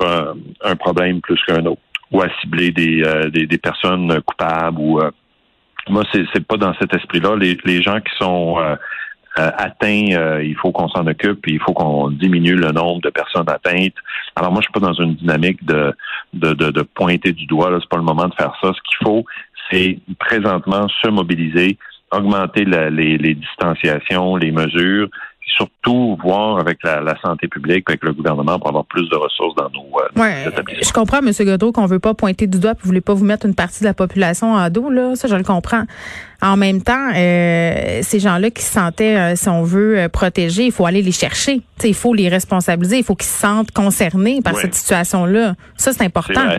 un, 0.64 0.76
problème 0.76 1.20
plus 1.20 1.40
qu'un 1.46 1.64
autre, 1.66 1.80
ou 2.10 2.22
à 2.22 2.26
cibler 2.40 2.72
des, 2.72 3.02
euh, 3.04 3.30
des, 3.30 3.46
des, 3.46 3.58
personnes 3.58 4.20
coupables. 4.22 4.80
Ou 4.80 5.00
moi, 5.88 6.02
c'est 6.12 6.24
c'est 6.32 6.44
pas 6.44 6.56
dans 6.56 6.74
cet 6.80 6.92
esprit-là. 6.92 7.36
Les, 7.36 7.56
les 7.64 7.80
gens 7.80 8.00
qui 8.00 8.12
sont 8.18 8.56
euh, 9.38 9.50
atteint, 9.56 10.08
euh, 10.12 10.42
il 10.42 10.56
faut 10.56 10.72
qu'on 10.72 10.88
s'en 10.88 11.06
occupe, 11.06 11.46
il 11.46 11.60
faut 11.60 11.72
qu'on 11.72 12.10
diminue 12.10 12.56
le 12.56 12.72
nombre 12.72 13.00
de 13.02 13.10
personnes 13.10 13.48
atteintes. 13.48 13.94
Alors 14.34 14.50
moi, 14.50 14.60
je 14.60 14.64
suis 14.66 14.72
pas 14.72 14.80
dans 14.80 14.94
une 14.94 15.14
dynamique 15.14 15.64
de 15.64 15.94
de, 16.32 16.52
de, 16.52 16.82
pointer 16.82 17.32
du 17.32 17.46
doigt. 17.46 17.70
C'est 17.80 17.88
pas 17.88 17.96
le 17.96 18.02
moment 18.02 18.26
de 18.26 18.34
faire 18.34 18.52
ça. 18.60 18.72
Ce 18.72 18.80
qu'il 18.82 19.06
faut, 19.06 19.24
c'est 19.70 19.98
présentement 20.18 20.88
se 20.88 21.08
mobiliser, 21.08 21.78
augmenter 22.10 22.64
les, 22.64 23.16
les 23.16 23.34
distanciations, 23.34 24.36
les 24.36 24.50
mesures, 24.50 25.08
surtout 25.48 26.16
voir 26.22 26.58
avec 26.58 26.78
la, 26.82 27.14
santé 27.20 27.48
publique, 27.48 27.84
avec 27.88 28.02
le 28.04 28.12
gouvernement 28.12 28.58
pour 28.58 28.68
avoir 28.68 28.84
plus 28.84 29.08
de 29.08 29.16
ressources 29.16 29.54
dans 29.56 29.70
nos 29.70 29.86
euh, 30.00 30.20
ouais, 30.20 30.44
Je 30.82 30.92
comprends, 30.92 31.18
M. 31.18 31.32
Godot, 31.40 31.72
qu'on 31.72 31.86
veut 31.86 31.98
pas 31.98 32.14
pointer 32.14 32.46
du 32.46 32.58
doigt, 32.58 32.72
et 32.72 32.74
vous 32.80 32.86
voulez 32.86 33.00
pas 33.00 33.14
vous 33.14 33.24
mettre 33.24 33.46
une 33.46 33.54
partie 33.54 33.80
de 33.80 33.84
la 33.84 33.94
population 33.94 34.54
en 34.54 34.70
dos, 34.70 34.90
là. 34.90 35.14
Ça, 35.16 35.28
je 35.28 35.36
le 35.36 35.44
comprends. 35.44 35.84
En 36.40 36.56
même 36.56 36.82
temps, 36.82 37.10
euh, 37.16 38.00
ces 38.02 38.20
gens-là 38.20 38.50
qui 38.50 38.62
se 38.62 38.72
sentaient, 38.72 39.16
euh, 39.16 39.36
si 39.36 39.48
on 39.48 39.64
veut, 39.64 39.98
euh, 39.98 40.08
protégés, 40.08 40.66
il 40.66 40.72
faut 40.72 40.86
aller 40.86 41.02
les 41.02 41.12
chercher. 41.12 41.62
il 41.82 41.94
faut 41.94 42.14
les 42.14 42.28
responsabiliser. 42.28 42.98
Il 42.98 43.04
faut 43.04 43.16
qu'ils 43.16 43.28
se 43.28 43.40
sentent 43.40 43.72
concernés 43.72 44.40
par 44.42 44.56
cette 44.56 44.74
situation-là. 44.74 45.54
Ça, 45.76 45.92
c'est 45.92 46.04
important. 46.04 46.58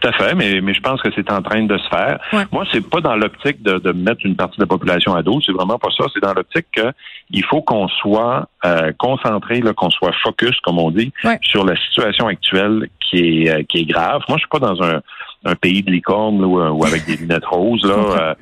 Tout 0.00 0.08
à 0.08 0.12
fait, 0.12 0.34
mais, 0.34 0.60
mais 0.60 0.74
je 0.74 0.80
pense 0.80 1.00
que 1.02 1.08
c'est 1.14 1.30
en 1.30 1.40
train 1.42 1.62
de 1.62 1.78
se 1.78 1.88
faire. 1.88 2.18
Moi, 2.52 2.64
c'est 2.72 2.86
pas 2.88 3.00
dans 3.00 3.14
l'optique 3.16 3.62
de, 3.62 3.78
de, 3.78 3.92
mettre 3.92 4.20
une 4.24 4.36
partie 4.36 4.56
de 4.56 4.62
la 4.62 4.66
population 4.66 5.14
à 5.14 5.22
dos, 5.22 5.40
c'est 5.44 5.52
vraiment 5.52 5.78
pas 5.78 5.90
ça. 5.96 6.04
C'est 6.12 6.20
dans 6.20 6.34
l'optique 6.34 6.66
qu'il 6.72 7.44
faut 7.44 7.62
qu'on 7.62 7.88
soit 7.88 8.48
euh, 8.64 8.92
concentré, 8.98 9.60
qu'on 9.76 9.90
soit 9.90 10.12
focus, 10.22 10.58
comme 10.60 10.78
on 10.78 10.90
dit, 10.90 11.12
sur 11.42 11.64
la 11.64 11.76
situation 11.76 12.26
actuelle 12.26 12.88
qui 13.00 13.18
est, 13.18 13.50
euh, 13.50 13.62
qui 13.68 13.78
est 13.78 13.84
grave. 13.84 14.22
Moi, 14.28 14.38
je 14.38 14.40
suis 14.40 14.48
pas 14.48 14.58
dans 14.58 14.82
un, 14.82 15.00
un 15.44 15.54
pays 15.54 15.82
de 15.82 15.90
licorne 15.90 16.44
ou, 16.44 16.60
ou, 16.60 16.84
avec 16.84 17.04
des 17.06 17.16
lunettes 17.16 17.44
roses. 17.44 17.84
Là, 17.84 17.94
euh, 18.20 18.34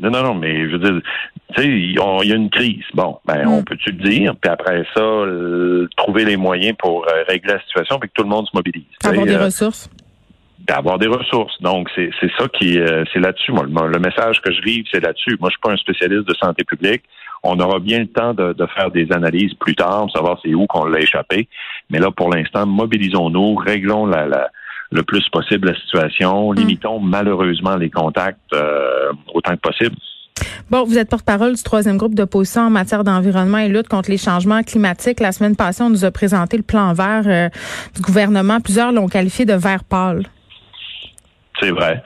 non, 0.00 0.10
non, 0.10 0.22
non, 0.22 0.34
mais 0.34 0.68
je 0.68 0.76
veux 0.76 0.78
dire, 0.78 1.00
tu 1.54 1.62
sais, 1.62 1.68
il 1.68 1.92
y 1.92 2.32
a 2.32 2.36
une 2.36 2.50
crise. 2.50 2.84
Bon, 2.94 3.18
ben, 3.26 3.46
on 3.46 3.60
mm. 3.60 3.64
peut-tu 3.64 3.90
le 3.92 4.10
dire, 4.10 4.34
puis 4.40 4.50
après 4.50 4.84
ça, 4.94 5.02
trouver 5.96 6.24
les 6.24 6.36
moyens 6.36 6.74
pour 6.78 7.06
euh, 7.06 7.22
régler 7.28 7.54
la 7.54 7.60
situation, 7.60 7.98
puis 7.98 8.08
que 8.08 8.14
tout 8.14 8.22
le 8.22 8.30
monde 8.30 8.46
se 8.46 8.56
mobilise. 8.56 8.84
Avoir 9.04 9.26
des 9.26 9.36
ressources. 9.36 9.90
D'avoir 10.66 10.98
des 10.98 11.08
ressources. 11.08 11.60
Donc, 11.62 11.88
c'est 11.94 12.10
ça 12.38 12.46
qui 12.48 12.78
c'est 13.12 13.18
là-dessus. 13.18 13.52
Moi, 13.52 13.64
le, 13.66 13.98
message 13.98 14.40
que 14.40 14.52
je 14.52 14.60
livre, 14.60 14.86
c'est 14.92 15.00
là-dessus. 15.00 15.36
Moi, 15.40 15.48
je 15.48 15.54
suis 15.54 15.60
pas 15.62 15.72
un 15.72 15.76
spécialiste 15.76 16.28
de 16.28 16.34
santé 16.34 16.64
publique. 16.64 17.02
On 17.42 17.58
aura 17.58 17.78
bien 17.78 18.00
le 18.00 18.06
temps 18.06 18.34
de, 18.34 18.54
faire 18.74 18.90
des 18.90 19.10
analyses 19.10 19.54
plus 19.54 19.74
tard, 19.74 20.06
savoir 20.14 20.38
c'est 20.44 20.54
où 20.54 20.66
qu'on 20.66 20.84
l'a 20.84 21.00
échappé. 21.00 21.48
Mais 21.88 21.98
là, 21.98 22.10
pour 22.10 22.32
l'instant, 22.32 22.66
mobilisons-nous, 22.66 23.54
réglons 23.54 24.06
la, 24.06 24.50
le 24.92 25.02
plus 25.02 25.26
possible 25.30 25.68
la 25.68 25.74
situation, 25.74 26.52
mm. 26.52 26.56
limitons 26.56 27.00
malheureusement 27.00 27.76
les 27.76 27.90
contacts 27.90 28.38
euh, 28.52 29.12
autant 29.34 29.52
que 29.52 29.60
possible. 29.60 29.96
Bon, 30.70 30.84
vous 30.84 30.98
êtes 30.98 31.10
porte-parole 31.10 31.54
du 31.54 31.62
troisième 31.62 31.96
groupe 31.96 32.14
d'opposition 32.14 32.62
en 32.62 32.70
matière 32.70 33.04
d'environnement 33.04 33.58
et 33.58 33.68
lutte 33.68 33.88
contre 33.88 34.10
les 34.10 34.16
changements 34.16 34.62
climatiques. 34.62 35.20
La 35.20 35.32
semaine 35.32 35.56
passée, 35.56 35.82
on 35.82 35.90
nous 35.90 36.04
a 36.04 36.10
présenté 36.10 36.56
le 36.56 36.62
plan 36.62 36.92
vert 36.92 37.24
euh, 37.26 37.48
du 37.94 38.02
gouvernement. 38.02 38.60
Plusieurs 38.60 38.92
l'ont 38.92 39.08
qualifié 39.08 39.44
de 39.44 39.54
vert 39.54 39.84
pâle. 39.84 40.26
C'est 41.60 41.70
vrai. 41.70 42.02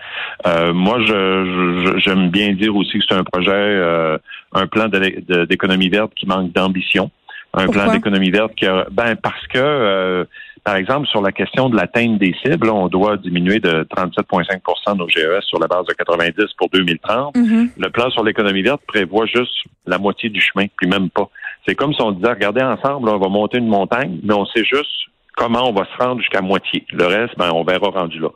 Euh, 0.47 0.73
moi, 0.73 0.99
je, 1.01 1.99
j'aime 1.99 2.31
bien 2.31 2.53
dire 2.53 2.75
aussi 2.75 2.99
que 2.99 3.05
c'est 3.09 3.15
un 3.15 3.25
projet, 3.25 3.51
euh, 3.53 4.19
un 4.53 4.67
plan 4.67 4.89
d'économie 4.89 5.89
verte 5.89 6.13
qui 6.15 6.27
manque 6.27 6.53
d'ambition. 6.53 7.11
Un 7.57 7.69
plan 7.69 7.93
d'économie 7.93 8.31
verte 8.31 8.53
qui 8.57 8.67
a, 8.67 8.87
ben 8.91 9.15
parce 9.15 9.47
que, 9.47 9.59
euh, 9.59 10.25
par 10.65 10.75
exemple, 10.75 11.07
sur 11.07 11.23
la 11.23 11.31
question 11.31 11.69
de 11.69 11.77
l'atteinte 11.77 12.19
des 12.19 12.35
cibles, 12.43 12.69
on 12.69 12.89
doit 12.89 13.17
diminuer 13.17 13.61
de 13.61 13.87
37,5% 13.97 14.97
nos 14.97 15.09
GES 15.09 15.45
sur 15.47 15.61
la 15.61 15.69
base 15.69 15.87
de 15.87 15.93
90 15.93 16.47
pour 16.59 16.69
2030. 16.71 17.37
Mm-hmm. 17.37 17.69
Le 17.79 17.91
plan 17.91 18.11
sur 18.11 18.25
l'économie 18.25 18.63
verte 18.63 18.83
prévoit 18.89 19.27
juste 19.27 19.55
la 19.87 19.99
moitié 19.99 20.31
du 20.31 20.41
chemin, 20.41 20.67
puis 20.77 20.89
même 20.89 21.11
pas. 21.11 21.29
C'est 21.67 21.77
comme 21.77 21.95
si 21.95 22.03
on 22.03 22.11
disait, 22.11 22.31
regardez 22.31 22.63
ensemble, 22.63 23.09
on 23.09 23.19
va 23.19 23.29
monter 23.29 23.59
une 23.59 23.69
montagne, 23.69 24.19
mais 24.25 24.35
on 24.35 24.47
sait 24.47 24.65
juste 24.65 24.91
comment 25.37 25.69
on 25.69 25.73
va 25.73 25.85
se 25.85 26.03
rendre 26.03 26.21
jusqu'à 26.21 26.41
moitié. 26.41 26.85
Le 26.93 27.07
reste, 27.07 27.37
ben, 27.39 27.51
on 27.53 27.65
verra 27.65 27.89
rendu 27.91 28.19
là. 28.19 28.29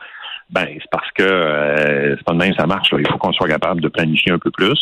Ben, 0.50 0.66
c'est 0.80 0.90
parce 0.90 1.10
que 1.12 1.22
euh, 1.22 2.16
c'est 2.16 2.24
pas 2.24 2.32
de 2.32 2.38
même 2.38 2.54
ça 2.54 2.66
marche. 2.66 2.94
Il 2.98 3.06
faut 3.06 3.18
qu'on 3.18 3.32
soit 3.32 3.48
capable 3.48 3.82
de 3.82 3.88
planifier 3.88 4.32
un 4.32 4.38
peu 4.38 4.50
plus. 4.50 4.78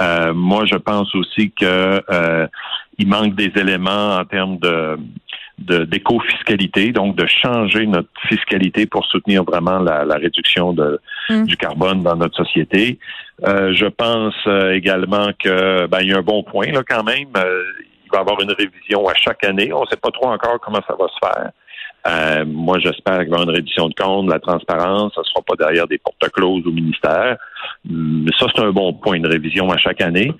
Euh, 0.00 0.32
moi, 0.32 0.64
je 0.64 0.76
pense 0.76 1.14
aussi 1.14 1.50
que 1.50 2.02
euh, 2.10 2.46
il 2.98 3.08
manque 3.08 3.34
des 3.34 3.52
éléments 3.56 4.16
en 4.16 4.24
termes 4.24 4.58
de 4.58 4.98
d'éco-fiscalité, 5.58 6.90
donc 6.90 7.14
de 7.14 7.24
changer 7.26 7.86
notre 7.86 8.08
fiscalité 8.26 8.86
pour 8.86 9.06
soutenir 9.06 9.44
vraiment 9.44 9.78
la, 9.78 10.16
réduction 10.16 10.72
de, 10.72 10.98
hum. 11.28 11.46
du 11.46 11.56
carbone 11.56 12.02
dans 12.02 12.16
notre 12.16 12.36
société. 12.36 12.98
je 13.44 13.86
pense 13.86 14.34
également 14.72 15.28
que 15.38 15.86
ben, 15.86 16.00
il 16.00 16.08
y 16.08 16.14
a 16.14 16.18
un 16.18 16.22
bon 16.22 16.42
point 16.42 16.72
là 16.72 16.82
quand 16.88 17.04
même. 17.04 17.28
il 17.36 18.10
va 18.10 18.18
y 18.18 18.20
avoir 18.20 18.40
une 18.40 18.50
révision 18.50 19.06
à 19.06 19.14
chaque 19.14 19.44
année. 19.44 19.72
On 19.72 19.82
ne 19.82 19.86
sait 19.86 19.96
pas 19.96 20.10
trop 20.10 20.30
encore 20.30 20.58
comment 20.58 20.80
ça 20.88 20.96
va 20.98 21.06
se 21.06 21.18
faire. 21.22 21.52
Euh, 22.06 22.44
moi, 22.46 22.78
j'espère 22.80 23.20
qu'il 23.20 23.28
y 23.28 23.32
avoir 23.32 23.42
une 23.44 23.54
réduction 23.54 23.88
de 23.88 23.94
compte, 23.94 24.28
la 24.28 24.40
transparence, 24.40 25.14
ça 25.14 25.20
ne 25.20 25.24
sera 25.24 25.42
pas 25.42 25.54
derrière 25.56 25.86
des 25.86 25.98
porte 25.98 26.28
closes 26.30 26.66
au 26.66 26.72
ministère. 26.72 27.38
Mais 27.88 28.30
ça, 28.38 28.46
c'est 28.54 28.62
un 28.62 28.72
bon 28.72 28.92
point 28.94 29.20
de 29.20 29.28
révision 29.28 29.70
à 29.70 29.78
chaque 29.78 30.00
année. 30.00 30.32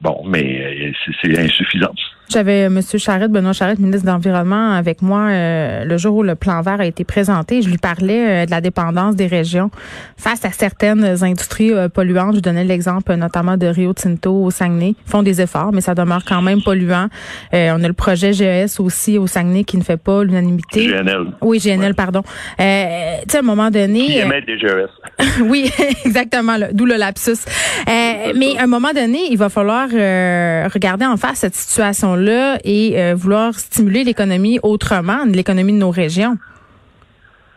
Bon, 0.00 0.22
mais 0.26 0.92
c'est 1.22 1.38
insuffisant. 1.38 1.94
J'avais 2.32 2.60
M. 2.60 2.80
Charette, 2.80 3.32
Benoît 3.32 3.52
Charette, 3.52 3.80
ministre 3.80 4.06
de 4.06 4.12
l'Environnement, 4.12 4.70
avec 4.70 5.02
moi 5.02 5.22
euh, 5.30 5.84
le 5.84 5.98
jour 5.98 6.14
où 6.14 6.22
le 6.22 6.36
plan 6.36 6.62
vert 6.62 6.80
a 6.80 6.86
été 6.86 7.02
présenté. 7.02 7.60
Je 7.60 7.68
lui 7.68 7.76
parlais 7.76 8.42
euh, 8.42 8.46
de 8.46 8.52
la 8.52 8.60
dépendance 8.60 9.16
des 9.16 9.26
régions 9.26 9.72
face 10.16 10.44
à 10.44 10.50
certaines 10.50 11.24
industries 11.24 11.72
euh, 11.72 11.88
polluantes. 11.88 12.36
Je 12.36 12.40
donnais 12.40 12.62
l'exemple 12.62 13.14
notamment 13.14 13.56
de 13.56 13.66
Rio 13.66 13.94
Tinto 13.94 14.44
au 14.44 14.52
Saguenay. 14.52 14.94
Ils 15.04 15.10
font 15.10 15.24
des 15.24 15.40
efforts, 15.40 15.72
mais 15.72 15.80
ça 15.80 15.96
demeure 15.96 16.24
quand 16.24 16.40
même 16.40 16.62
polluant. 16.62 17.08
on 17.52 17.82
a 17.82 17.88
le 17.88 17.94
projet 17.94 18.32
GES 18.32 18.78
aussi 18.78 19.18
au 19.18 19.26
Saguenay 19.26 19.64
qui 19.64 19.76
ne 19.76 19.82
fait 19.82 19.96
pas 19.96 20.22
l'unanimité. 20.22 20.86
GNL. 20.86 21.32
Oui, 21.40 21.58
GNL, 21.58 21.96
pardon. 21.96 22.22
tu 22.22 22.28
sais, 22.58 23.36
à 23.36 23.38
un 23.40 23.42
moment 23.42 23.72
donné... 23.72 24.06
Qui 24.06 24.18
émet 24.18 24.42
des 24.42 24.56
GES. 24.56 24.88
oui, 25.42 25.68
exactement, 26.04 26.29
d'où 26.72 26.84
le 26.86 26.96
lapsus. 26.96 27.44
mais 27.86 28.56
à 28.58 28.64
un 28.64 28.66
moment 28.66 28.92
donné, 28.94 29.28
il 29.30 29.36
va 29.36 29.48
falloir 29.48 29.88
regarder 29.88 31.06
en 31.06 31.16
face 31.16 31.40
cette 31.40 31.54
situation 31.54 32.14
là 32.14 32.58
et 32.64 33.00
euh, 33.00 33.14
vouloir 33.14 33.54
stimuler 33.54 34.04
l'économie 34.04 34.58
autrement, 34.62 35.24
l'économie 35.26 35.72
de 35.72 35.78
nos 35.78 35.90
régions. 35.90 36.36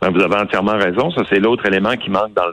Ben, 0.01 0.11
vous 0.11 0.21
avez 0.21 0.35
entièrement 0.35 0.77
raison. 0.77 1.11
Ça, 1.11 1.23
c'est 1.29 1.39
l'autre 1.39 1.65
élément 1.65 1.95
qui 1.95 2.09
manque 2.09 2.33
dans 2.33 2.47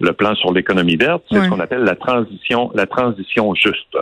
le, 0.00 0.12
plan 0.12 0.34
sur 0.34 0.52
l'économie 0.52 0.96
verte. 0.96 1.22
C'est 1.30 1.40
ce 1.40 1.48
qu'on 1.48 1.60
appelle 1.60 1.84
la 1.84 1.94
transition, 1.94 2.70
la 2.74 2.86
transition 2.86 3.54
juste. 3.54 3.96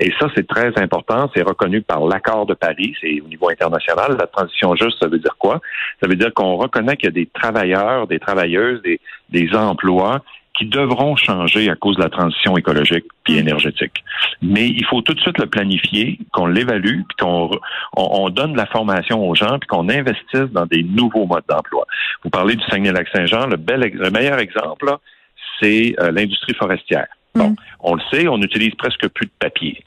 Et 0.00 0.12
ça, 0.20 0.28
c'est 0.34 0.46
très 0.46 0.72
important. 0.76 1.30
C'est 1.34 1.42
reconnu 1.42 1.80
par 1.80 2.06
l'accord 2.06 2.46
de 2.46 2.54
Paris. 2.54 2.94
C'est 3.00 3.20
au 3.20 3.28
niveau 3.28 3.48
international. 3.48 4.16
La 4.18 4.26
transition 4.26 4.76
juste, 4.76 4.98
ça 5.00 5.08
veut 5.08 5.18
dire 5.18 5.36
quoi? 5.38 5.60
Ça 6.02 6.08
veut 6.08 6.16
dire 6.16 6.32
qu'on 6.34 6.56
reconnaît 6.56 6.96
qu'il 6.96 7.06
y 7.06 7.08
a 7.08 7.12
des 7.12 7.26
travailleurs, 7.26 8.06
des 8.06 8.18
travailleuses, 8.18 8.80
des, 8.82 9.00
des 9.30 9.54
emplois 9.54 10.22
qui 10.58 10.66
devront 10.66 11.14
changer 11.14 11.70
à 11.70 11.76
cause 11.76 11.96
de 11.96 12.02
la 12.02 12.10
transition 12.10 12.56
écologique 12.56 13.04
puis 13.24 13.34
mm. 13.34 13.38
énergétique. 13.38 14.04
Mais 14.42 14.66
il 14.68 14.84
faut 14.84 15.00
tout 15.02 15.14
de 15.14 15.20
suite 15.20 15.38
le 15.38 15.46
planifier, 15.46 16.18
qu'on 16.32 16.46
l'évalue, 16.46 17.02
puis 17.08 17.16
qu'on 17.20 17.50
on, 17.96 18.28
donne 18.28 18.56
la 18.56 18.66
formation 18.66 19.26
aux 19.26 19.34
gens, 19.34 19.58
puis 19.58 19.68
qu'on 19.68 19.88
investisse 19.88 20.50
dans 20.52 20.66
des 20.66 20.82
nouveaux 20.82 21.26
modes 21.26 21.44
d'emploi. 21.48 21.86
Vous 22.24 22.30
parlez 22.30 22.56
du 22.56 22.64
Saguenay-Lac-Saint-Jean, 22.64 23.46
le, 23.46 23.56
bel, 23.56 23.80
le 23.80 24.10
meilleur 24.10 24.38
exemple, 24.38 24.96
c'est 25.60 25.94
euh, 26.00 26.10
l'industrie 26.10 26.54
forestière. 26.54 27.06
Bon, 27.34 27.50
mm. 27.50 27.56
on 27.80 27.94
le 27.94 28.02
sait, 28.10 28.26
on 28.26 28.38
utilise 28.38 28.74
presque 28.74 29.06
plus 29.08 29.26
de 29.26 29.32
papier. 29.38 29.78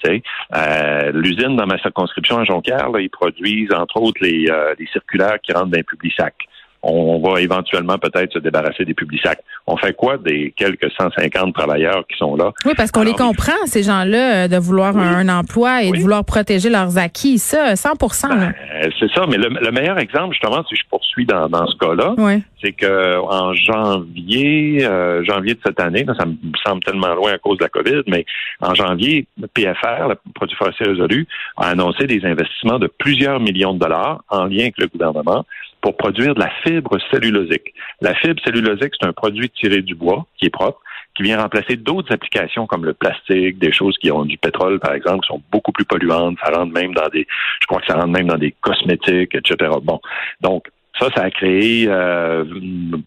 Euh, 0.56 1.12
L'usine 1.14 1.58
dans 1.58 1.68
ma 1.68 1.80
circonscription 1.80 2.38
à 2.38 2.46
Jonquière, 2.46 2.90
là, 2.90 3.02
ils 3.02 3.10
produisent 3.10 3.74
entre 3.74 3.98
autres 3.98 4.22
les, 4.22 4.46
euh, 4.50 4.74
les 4.80 4.88
circulaires 4.88 5.40
qui 5.44 5.52
rentrent 5.52 5.72
dans 5.72 5.80
un 5.80 5.84
public 5.84 6.14
sac 6.16 6.36
on 6.84 7.20
va 7.20 7.42
éventuellement 7.42 7.98
peut-être 7.98 8.34
se 8.34 8.40
débarrasser 8.40 8.86
des 8.86 8.94
publics 8.94 9.22
sacs. 9.24 9.44
On 9.68 9.78
fait 9.78 9.94
quoi 9.94 10.18
des 10.18 10.54
quelques 10.56 10.92
150 11.00 11.54
travailleurs 11.54 12.06
qui 12.08 12.18
sont 12.18 12.36
là? 12.36 12.52
Oui, 12.66 12.74
parce 12.76 12.92
qu'on 12.92 13.04
les 13.04 13.14
comprend, 13.14 13.54
ces 13.66 13.84
gens-là, 13.84 14.46
euh, 14.46 14.48
de 14.48 14.58
vouloir 14.58 14.98
un, 14.98 15.30
emploi 15.30 15.84
et 15.84 15.92
de 15.92 15.98
vouloir 15.98 16.26
protéger 16.26 16.70
leurs 16.70 16.98
acquis. 16.98 17.38
Ça, 17.38 17.76
100 17.76 17.90
ben, 18.30 18.54
C'est 19.00 19.12
ça, 19.12 19.26
mais 19.30 19.38
le, 19.38 19.72
meilleur 19.72 20.00
exemple, 20.00 20.34
justement, 20.34 20.64
si 20.68 20.76
je 20.76 20.84
poursuis 20.90 21.26
dans, 21.26 21.50
ce 21.68 21.78
cas-là, 21.78 22.16
c'est 22.62 22.74
que 22.74 23.20
en 23.20 23.54
janvier, 23.54 24.86
euh, 24.86 25.24
janvier 25.24 25.54
de 25.54 25.60
cette 25.64 25.80
année, 25.80 26.06
ça 26.18 26.26
me 26.26 26.36
semble 26.66 26.84
tellement 26.84 27.14
loin 27.14 27.34
à 27.34 27.38
cause 27.38 27.58
de 27.58 27.64
la 27.64 27.70
COVID, 27.70 28.02
mais 28.08 28.26
en 28.60 28.74
janvier, 28.76 29.28
le 29.40 29.48
PFR, 29.48 30.08
le 30.10 30.16
produit 30.34 30.56
forestier 30.56 30.88
résolu, 30.88 31.28
a 31.58 31.70
annoncé 31.70 32.06
des 32.08 32.26
investissements 32.26 32.80
de 32.80 32.88
plusieurs 32.88 33.40
millions 33.40 33.74
de 33.74 33.80
dollars 33.80 34.24
en 34.30 34.46
lien 34.46 34.62
avec 34.62 34.78
le 34.78 34.88
gouvernement 34.88 35.46
pour 35.82 35.98
produire 35.98 36.36
de 36.36 36.40
la 36.40 36.50
fibre 36.64 36.98
cellulosique. 37.12 37.74
La 38.02 38.14
fibre 38.16 38.42
cellulosique, 38.44 38.94
c'est 39.00 39.08
un 39.08 39.14
produit 39.14 39.50
tiré 39.50 39.82
du 39.82 39.96
bois 39.96 40.26
qui 40.38 40.46
est 40.46 40.50
propre, 40.50 40.80
qui 41.16 41.24
vient 41.24 41.42
remplacer 41.42 41.76
d'autres 41.76 42.14
applications 42.14 42.68
comme 42.68 42.86
le 42.86 42.94
plastique, 42.94 43.60
des 43.60 43.72
choses 43.72 43.98
qui 43.98 44.12
ont 44.12 44.26
du 44.26 44.38
pétrole, 44.38 44.80
par 44.80 44.94
exemple, 44.94 45.26
qui 45.26 45.28
sont 45.28 45.42
beaucoup 45.52 45.72
plus 45.72 45.86
polluantes. 45.86 46.38
Ça 46.44 46.52
rentre 46.52 46.72
même 46.72 46.94
dans 46.94 47.08
des, 47.10 47.28
je 47.62 47.68
crois 47.68 47.82
que 47.82 47.88
ça 47.88 47.96
rentre 47.96 48.08
même 48.08 48.28
dans 48.28 48.38
des 48.38 48.54
cosmétiques, 48.62 49.36
etc. 49.36 49.72
Bon, 49.82 50.00
donc 50.40 50.68
ça, 51.00 51.10
ça 51.16 51.24
a 51.24 51.32
créé 51.32 51.88
euh, 51.88 52.46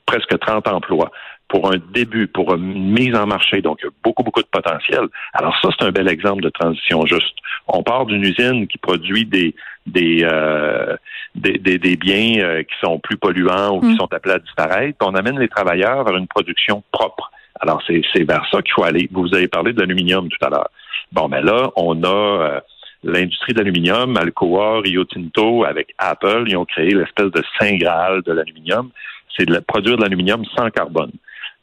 presque 0.07 0.39
30 0.39 0.69
emplois 0.69 1.11
pour 1.49 1.71
un 1.73 1.77
début, 1.93 2.27
pour 2.27 2.55
une 2.55 2.93
mise 2.93 3.15
en 3.15 3.27
marché. 3.27 3.61
Donc, 3.63 3.79
il 3.81 3.87
y 3.87 3.89
a 3.89 3.93
beaucoup, 4.03 4.23
beaucoup 4.23 4.43
de 4.43 4.49
potentiel. 4.49 5.07
Alors 5.33 5.55
ça, 5.63 5.69
c'est 5.79 5.85
un 5.85 5.93
bel 5.93 6.09
exemple 6.09 6.43
de 6.43 6.49
transition 6.51 7.07
juste. 7.07 7.37
On 7.69 7.83
part 7.83 8.07
d'une 8.07 8.23
usine 8.23 8.67
qui 8.67 8.79
produit 8.79 9.25
des 9.25 9.55
des, 9.87 10.25
euh, 10.25 10.97
des, 11.35 11.59
des, 11.59 11.97
biens 11.97 12.39
euh, 12.39 12.63
qui 12.63 12.75
sont 12.83 12.99
plus 12.99 13.17
polluants 13.17 13.77
ou 13.77 13.81
qui 13.81 13.89
mm. 13.89 13.97
sont 13.97 14.13
appelés 14.13 14.37
à 14.37 14.39
disparaître, 14.39 14.97
on 15.03 15.15
amène 15.15 15.39
les 15.39 15.49
travailleurs 15.49 16.05
vers 16.05 16.17
une 16.17 16.27
production 16.27 16.83
propre. 16.91 17.31
Alors, 17.61 17.83
c'est 17.87 18.25
vers 18.25 18.45
ça 18.51 18.63
qu'il 18.63 18.73
faut 18.73 18.85
aller. 18.85 19.09
Vous 19.13 19.33
avez 19.35 19.49
parlé 19.49 19.73
de 19.73 19.81
l'aluminium 19.81 20.29
tout 20.29 20.45
à 20.45 20.51
l'heure. 20.51 20.71
Bon, 21.13 21.29
mais 21.29 21.41
là, 21.41 21.71
on 21.77 22.03
a 22.03 22.09
euh, 22.09 22.61
l'industrie 23.05 23.53
de 23.53 23.59
l'aluminium, 23.59 24.17
Alcoa, 24.17 24.81
Rio 24.81 25.05
Tinto, 25.05 25.65
avec 25.65 25.95
Apple, 25.99 26.45
ils 26.47 26.57
ont 26.57 26.65
créé 26.65 26.91
l'espèce 26.91 27.31
de 27.31 27.43
saint 27.59 27.77
graal 27.77 28.23
de 28.23 28.33
l'aluminium. 28.33 28.91
C'est 29.37 29.47
de 29.47 29.59
produire 29.61 29.97
de 29.97 30.03
l'aluminium 30.03 30.45
sans 30.57 30.71
carbone. 30.71 31.13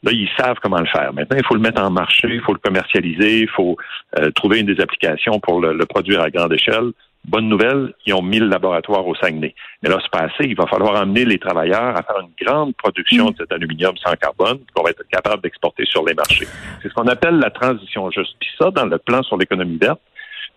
Là, 0.02 0.10
ils 0.12 0.28
savent 0.36 0.56
comment 0.60 0.80
le 0.80 0.86
faire. 0.86 1.12
Maintenant, 1.12 1.36
il 1.38 1.44
faut 1.44 1.54
le 1.54 1.60
mettre 1.60 1.80
en 1.80 1.90
marché, 1.90 2.28
il 2.28 2.40
faut 2.40 2.52
le 2.52 2.58
commercialiser, 2.58 3.40
il 3.42 3.48
faut 3.48 3.76
euh, 4.18 4.30
trouver 4.32 4.60
une 4.60 4.66
des 4.66 4.80
applications 4.80 5.38
pour 5.38 5.60
le, 5.60 5.86
produire 5.86 6.20
à 6.22 6.30
grande 6.30 6.52
échelle. 6.52 6.92
Bonne 7.24 7.48
nouvelle, 7.48 7.94
ils 8.04 8.12
ont 8.14 8.22
mis 8.22 8.40
le 8.40 8.48
laboratoire 8.48 9.06
au 9.06 9.14
Saguenay. 9.14 9.54
Mais 9.80 9.88
là, 9.88 9.98
c'est 10.02 10.10
pas 10.10 10.24
assez. 10.24 10.44
Il 10.44 10.56
va 10.56 10.66
falloir 10.66 10.96
amener 10.96 11.24
les 11.24 11.38
travailleurs 11.38 11.96
à 11.96 12.02
faire 12.02 12.16
une 12.20 12.44
grande 12.44 12.74
production 12.74 13.30
de 13.30 13.36
cet 13.38 13.52
aluminium 13.52 13.96
sans 13.96 14.14
carbone 14.14 14.58
qu'on 14.74 14.82
va 14.82 14.90
être 14.90 15.04
capable 15.08 15.40
d'exporter 15.40 15.84
sur 15.86 16.04
les 16.04 16.14
marchés. 16.14 16.48
C'est 16.82 16.88
ce 16.88 16.94
qu'on 16.94 17.06
appelle 17.06 17.38
la 17.38 17.50
transition 17.50 18.10
juste. 18.10 18.34
Puis 18.40 18.50
ça, 18.58 18.72
dans 18.72 18.86
le 18.86 18.98
plan 18.98 19.22
sur 19.22 19.36
l'économie 19.36 19.78
verte, 19.80 20.00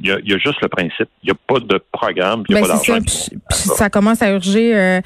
Il 0.02 0.08
y 0.08 0.12
a, 0.12 0.18
il 0.24 0.30
y 0.30 0.34
a 0.34 0.38
juste 0.38 0.60
le 0.62 0.68
principe. 0.68 1.08
Il 1.24 1.28
n'y 1.28 1.32
a 1.32 1.36
pas 1.48 1.60
de 1.60 1.82
programme, 1.92 2.44
il 2.50 2.54
n'y 2.56 2.60
a 2.60 2.62
Ben, 2.64 2.68
pas 2.68 2.74
d'argent. 2.76 3.00
ça. 3.50 3.76
Ça 3.76 3.90
commence 3.90 4.22
à 4.22 4.30
urger. 4.32 4.76
Euh, 4.76 5.00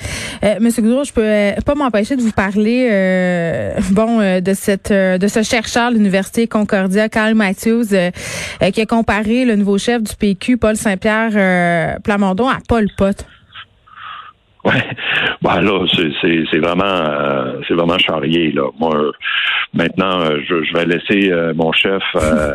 euh, 0.44 0.56
Monsieur 0.60 0.82
Goudreau, 0.82 1.04
je 1.04 1.14
peux 1.14 1.22
euh, 1.24 1.52
pas 1.64 1.76
m'empêcher 1.76 2.16
de 2.16 2.22
vous 2.22 2.32
parler, 2.32 2.90
euh, 2.92 3.74
bon, 3.92 4.20
euh, 4.20 4.42
de 4.42 4.54
cette, 4.56 4.90
euh, 4.90 5.20
de 5.20 5.28
ce 5.28 5.44
chercheur 5.44 5.92
de 5.92 5.96
l'université 5.96 6.48
Concordia, 6.48 7.08
Carl 7.08 7.36
Matthews, 7.36 7.86
qui 8.74 8.82
a 8.82 8.86
comparé 8.88 9.46
le 9.46 9.56
nouveau 9.56 9.78
chef 9.78 10.02
du 10.02 10.16
PQ, 10.16 10.58
Paul 10.58 10.76
Saint-Pierre 10.76 11.32
euh, 11.36 12.00
Plamondon, 12.04 12.50
à 12.50 12.58
Paul 12.68 12.88
Pot. 12.98 13.26
Ouais. 14.70 14.84
Ben 15.42 15.62
là, 15.62 15.86
c'est- 15.96 16.58
vraiment 16.60 16.84
euh, 16.86 17.62
c'est 17.68 17.74
vraiment 17.74 17.98
charrier 17.98 18.52
là. 18.52 18.70
Moi, 18.80 18.96
euh, 18.96 19.12
maintenant, 19.74 20.22
euh, 20.22 20.40
je, 20.48 20.64
je 20.64 20.74
vais 20.74 20.86
laisser 20.86 21.32
euh, 21.32 21.54
mon 21.56 21.72
chef 21.72 22.04
euh, 22.16 22.52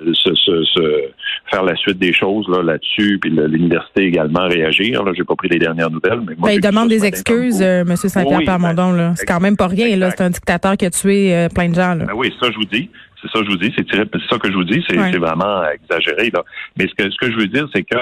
se, 0.12 0.34
se- 0.34 0.64
se 0.64 1.02
faire 1.50 1.62
la 1.62 1.74
suite 1.76 1.98
des 1.98 2.12
choses 2.12 2.46
là 2.48 2.62
là-dessus, 2.62 3.18
puis 3.20 3.30
l'université 3.30 4.04
également 4.04 4.46
réagir. 4.48 5.02
Là, 5.02 5.12
j'ai 5.16 5.24
pas 5.24 5.34
pris 5.36 5.48
les 5.48 5.58
dernières 5.58 5.90
nouvelles, 5.90 6.20
mais 6.26 6.34
moi, 6.36 6.48
Ben, 6.50 6.54
il 6.56 6.60
demande 6.60 6.88
des 6.88 7.04
excuses, 7.04 7.60
euh, 7.62 7.84
Monsieur 7.84 8.08
Saint-Pierre 8.08 8.38
Oui, 8.38 8.44
ben, 8.46 8.58
Plamondon. 8.58 8.92
là, 8.92 9.12
c'est 9.16 9.26
quand 9.26 9.40
même 9.40 9.56
pas 9.56 9.66
rien. 9.68 9.96
Là, 9.96 10.10
c'est 10.10 10.22
un 10.22 10.30
dictateur 10.30 10.76
qui 10.76 10.86
a 10.86 10.90
tué 10.90 11.48
plein 11.54 11.68
de 11.68 11.74
gens. 11.74 11.94
Là. 11.94 12.04
Ben 12.06 12.14
oui, 12.14 12.32
ça 12.40 12.50
je 12.50 12.56
vous 12.56 12.64
dis. 12.66 12.90
C'est 13.22 13.30
ça 13.32 13.38
que 13.40 13.46
je 13.46 13.50
vous 13.50 13.56
dis. 13.56 13.72
C'est 13.76 13.86
ça 14.30 14.38
que 14.38 14.48
je 14.50 14.54
vous 14.54 14.64
dis. 14.64 14.84
C'est 14.88 14.98
Ouais. 14.98 15.10
c'est 15.12 15.18
vraiment 15.18 15.62
exagéré 15.70 16.30
là. 16.32 16.42
Mais 16.78 16.86
ce 16.86 16.94
que 16.94 17.10
ce 17.10 17.16
que 17.18 17.32
je 17.32 17.36
veux 17.38 17.46
dire, 17.46 17.66
c'est 17.74 17.82
que 17.82 17.96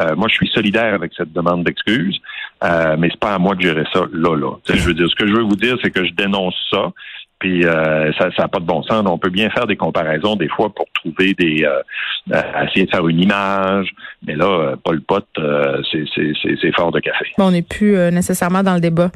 euh, 0.00 0.14
moi, 0.16 0.28
je 0.28 0.34
suis 0.34 0.48
solidaire 0.48 0.94
avec 0.94 1.12
cette 1.16 1.32
demande 1.32 1.64
d'excuses, 1.64 2.20
euh, 2.64 2.96
mais 2.98 3.08
c'est 3.10 3.20
pas 3.20 3.34
à 3.34 3.38
moi 3.38 3.54
de 3.54 3.60
gérer 3.60 3.84
ça 3.92 4.04
là 4.12 4.36
là. 4.36 4.52
Je 4.68 4.82
veux 4.82 4.94
dire, 4.94 5.08
ce 5.08 5.14
que 5.14 5.26
je 5.26 5.32
veux 5.32 5.42
vous 5.42 5.56
dire, 5.56 5.76
c'est 5.82 5.90
que 5.90 6.04
je 6.04 6.12
dénonce 6.12 6.54
ça. 6.70 6.92
Puis 7.40 7.64
euh, 7.64 8.12
ça 8.18 8.28
n'a 8.38 8.48
pas 8.48 8.60
de 8.60 8.66
bon 8.66 8.82
sens. 8.82 9.02
On 9.06 9.18
peut 9.18 9.30
bien 9.30 9.48
faire 9.50 9.66
des 9.66 9.76
comparaisons 9.76 10.36
des 10.36 10.48
fois 10.48 10.72
pour 10.72 10.84
trouver 10.94 11.34
des 11.34 11.64
euh, 11.64 11.80
euh, 12.34 12.64
essayer 12.66 12.84
de 12.84 12.90
faire 12.90 13.08
une 13.08 13.18
image, 13.18 13.88
mais 14.26 14.36
là, 14.36 14.76
Paul 14.84 15.00
Pot, 15.00 15.24
c'est 15.90 16.76
fort 16.76 16.92
de 16.92 17.00
café. 17.00 17.32
On 17.38 17.50
n'est 17.50 17.62
plus 17.62 17.96
nécessairement 18.12 18.62
dans 18.62 18.74
le 18.74 18.80
débat. 18.80 19.10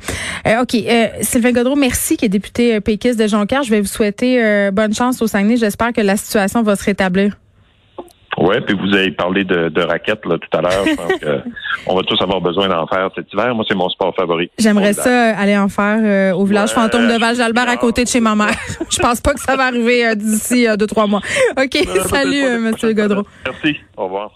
OK. 0.61 0.75
Sylvain 1.21 1.53
Godreau, 1.53 1.77
merci, 1.77 2.17
qui 2.17 2.25
est 2.25 2.31
député 2.31 2.81
péquiste 2.81 3.21
de 3.21 3.29
Jonquière. 3.29 3.63
Je 3.63 3.71
vais 3.71 3.83
vous 3.83 3.87
souhaiter 3.87 4.71
bonne 4.73 4.95
chance 4.95 5.21
au 5.21 5.27
Saguenay. 5.27 5.59
J'espère 5.59 5.93
que 5.93 6.01
la 6.01 6.17
situation 6.17 6.63
va 6.63 6.77
se 6.77 6.85
rétablir. 6.85 7.37
Ouais, 8.39 8.61
puis 8.61 8.77
vous 8.77 8.93
avez 8.95 9.11
parlé 9.13 9.45
de, 9.45 9.69
de 9.69 9.81
raquettes 9.83 10.25
là, 10.27 10.37
tout 10.39 10.59
à 10.59 10.61
l'heure. 10.61 10.85
Je 10.87 10.95
pense 10.95 11.19
que 11.21 11.41
on 11.87 11.95
va 11.95 12.03
tous 12.03 12.21
avoir 12.21 12.41
besoin 12.41 12.69
d'en 12.69 12.87
faire 12.87 13.09
cet 13.15 13.33
hiver. 13.33 13.55
Moi, 13.55 13.65
c'est 13.69 13.77
mon 13.77 13.89
sport 13.89 14.15
favori. 14.17 14.51
J'aimerais 14.59 14.93
ça 14.93 15.31
euh, 15.31 15.35
aller 15.37 15.57
en 15.57 15.69
faire 15.69 16.01
euh, 16.03 16.37
au 16.37 16.45
village 16.45 16.71
Ouais, 16.71 16.83
fantôme 16.83 17.07
de 17.09 17.19
Val-Jalbert 17.19 17.69
à 17.69 17.77
côté 17.77 18.05
de 18.05 18.09
chez 18.09 18.21
ma 18.21 18.35
mère. 18.35 18.55
Je 18.91 18.99
pense 18.99 19.21
pas 19.21 19.35
que 19.35 19.41
ça 19.41 19.57
va 19.57 19.65
arriver 19.67 20.07
euh, 20.07 20.15
d'ici 20.15 20.67
euh, 20.67 20.77
deux, 20.77 20.87
trois 20.87 21.07
mois. 21.07 21.21
OK. 21.57 21.77
Euh, 21.77 22.01
Salut, 22.05 22.45
euh, 22.45 22.59
Monsieur 22.59 22.93
Godreau. 22.93 23.25
Merci. 23.47 23.77
Au 23.97 24.05
revoir. 24.05 24.31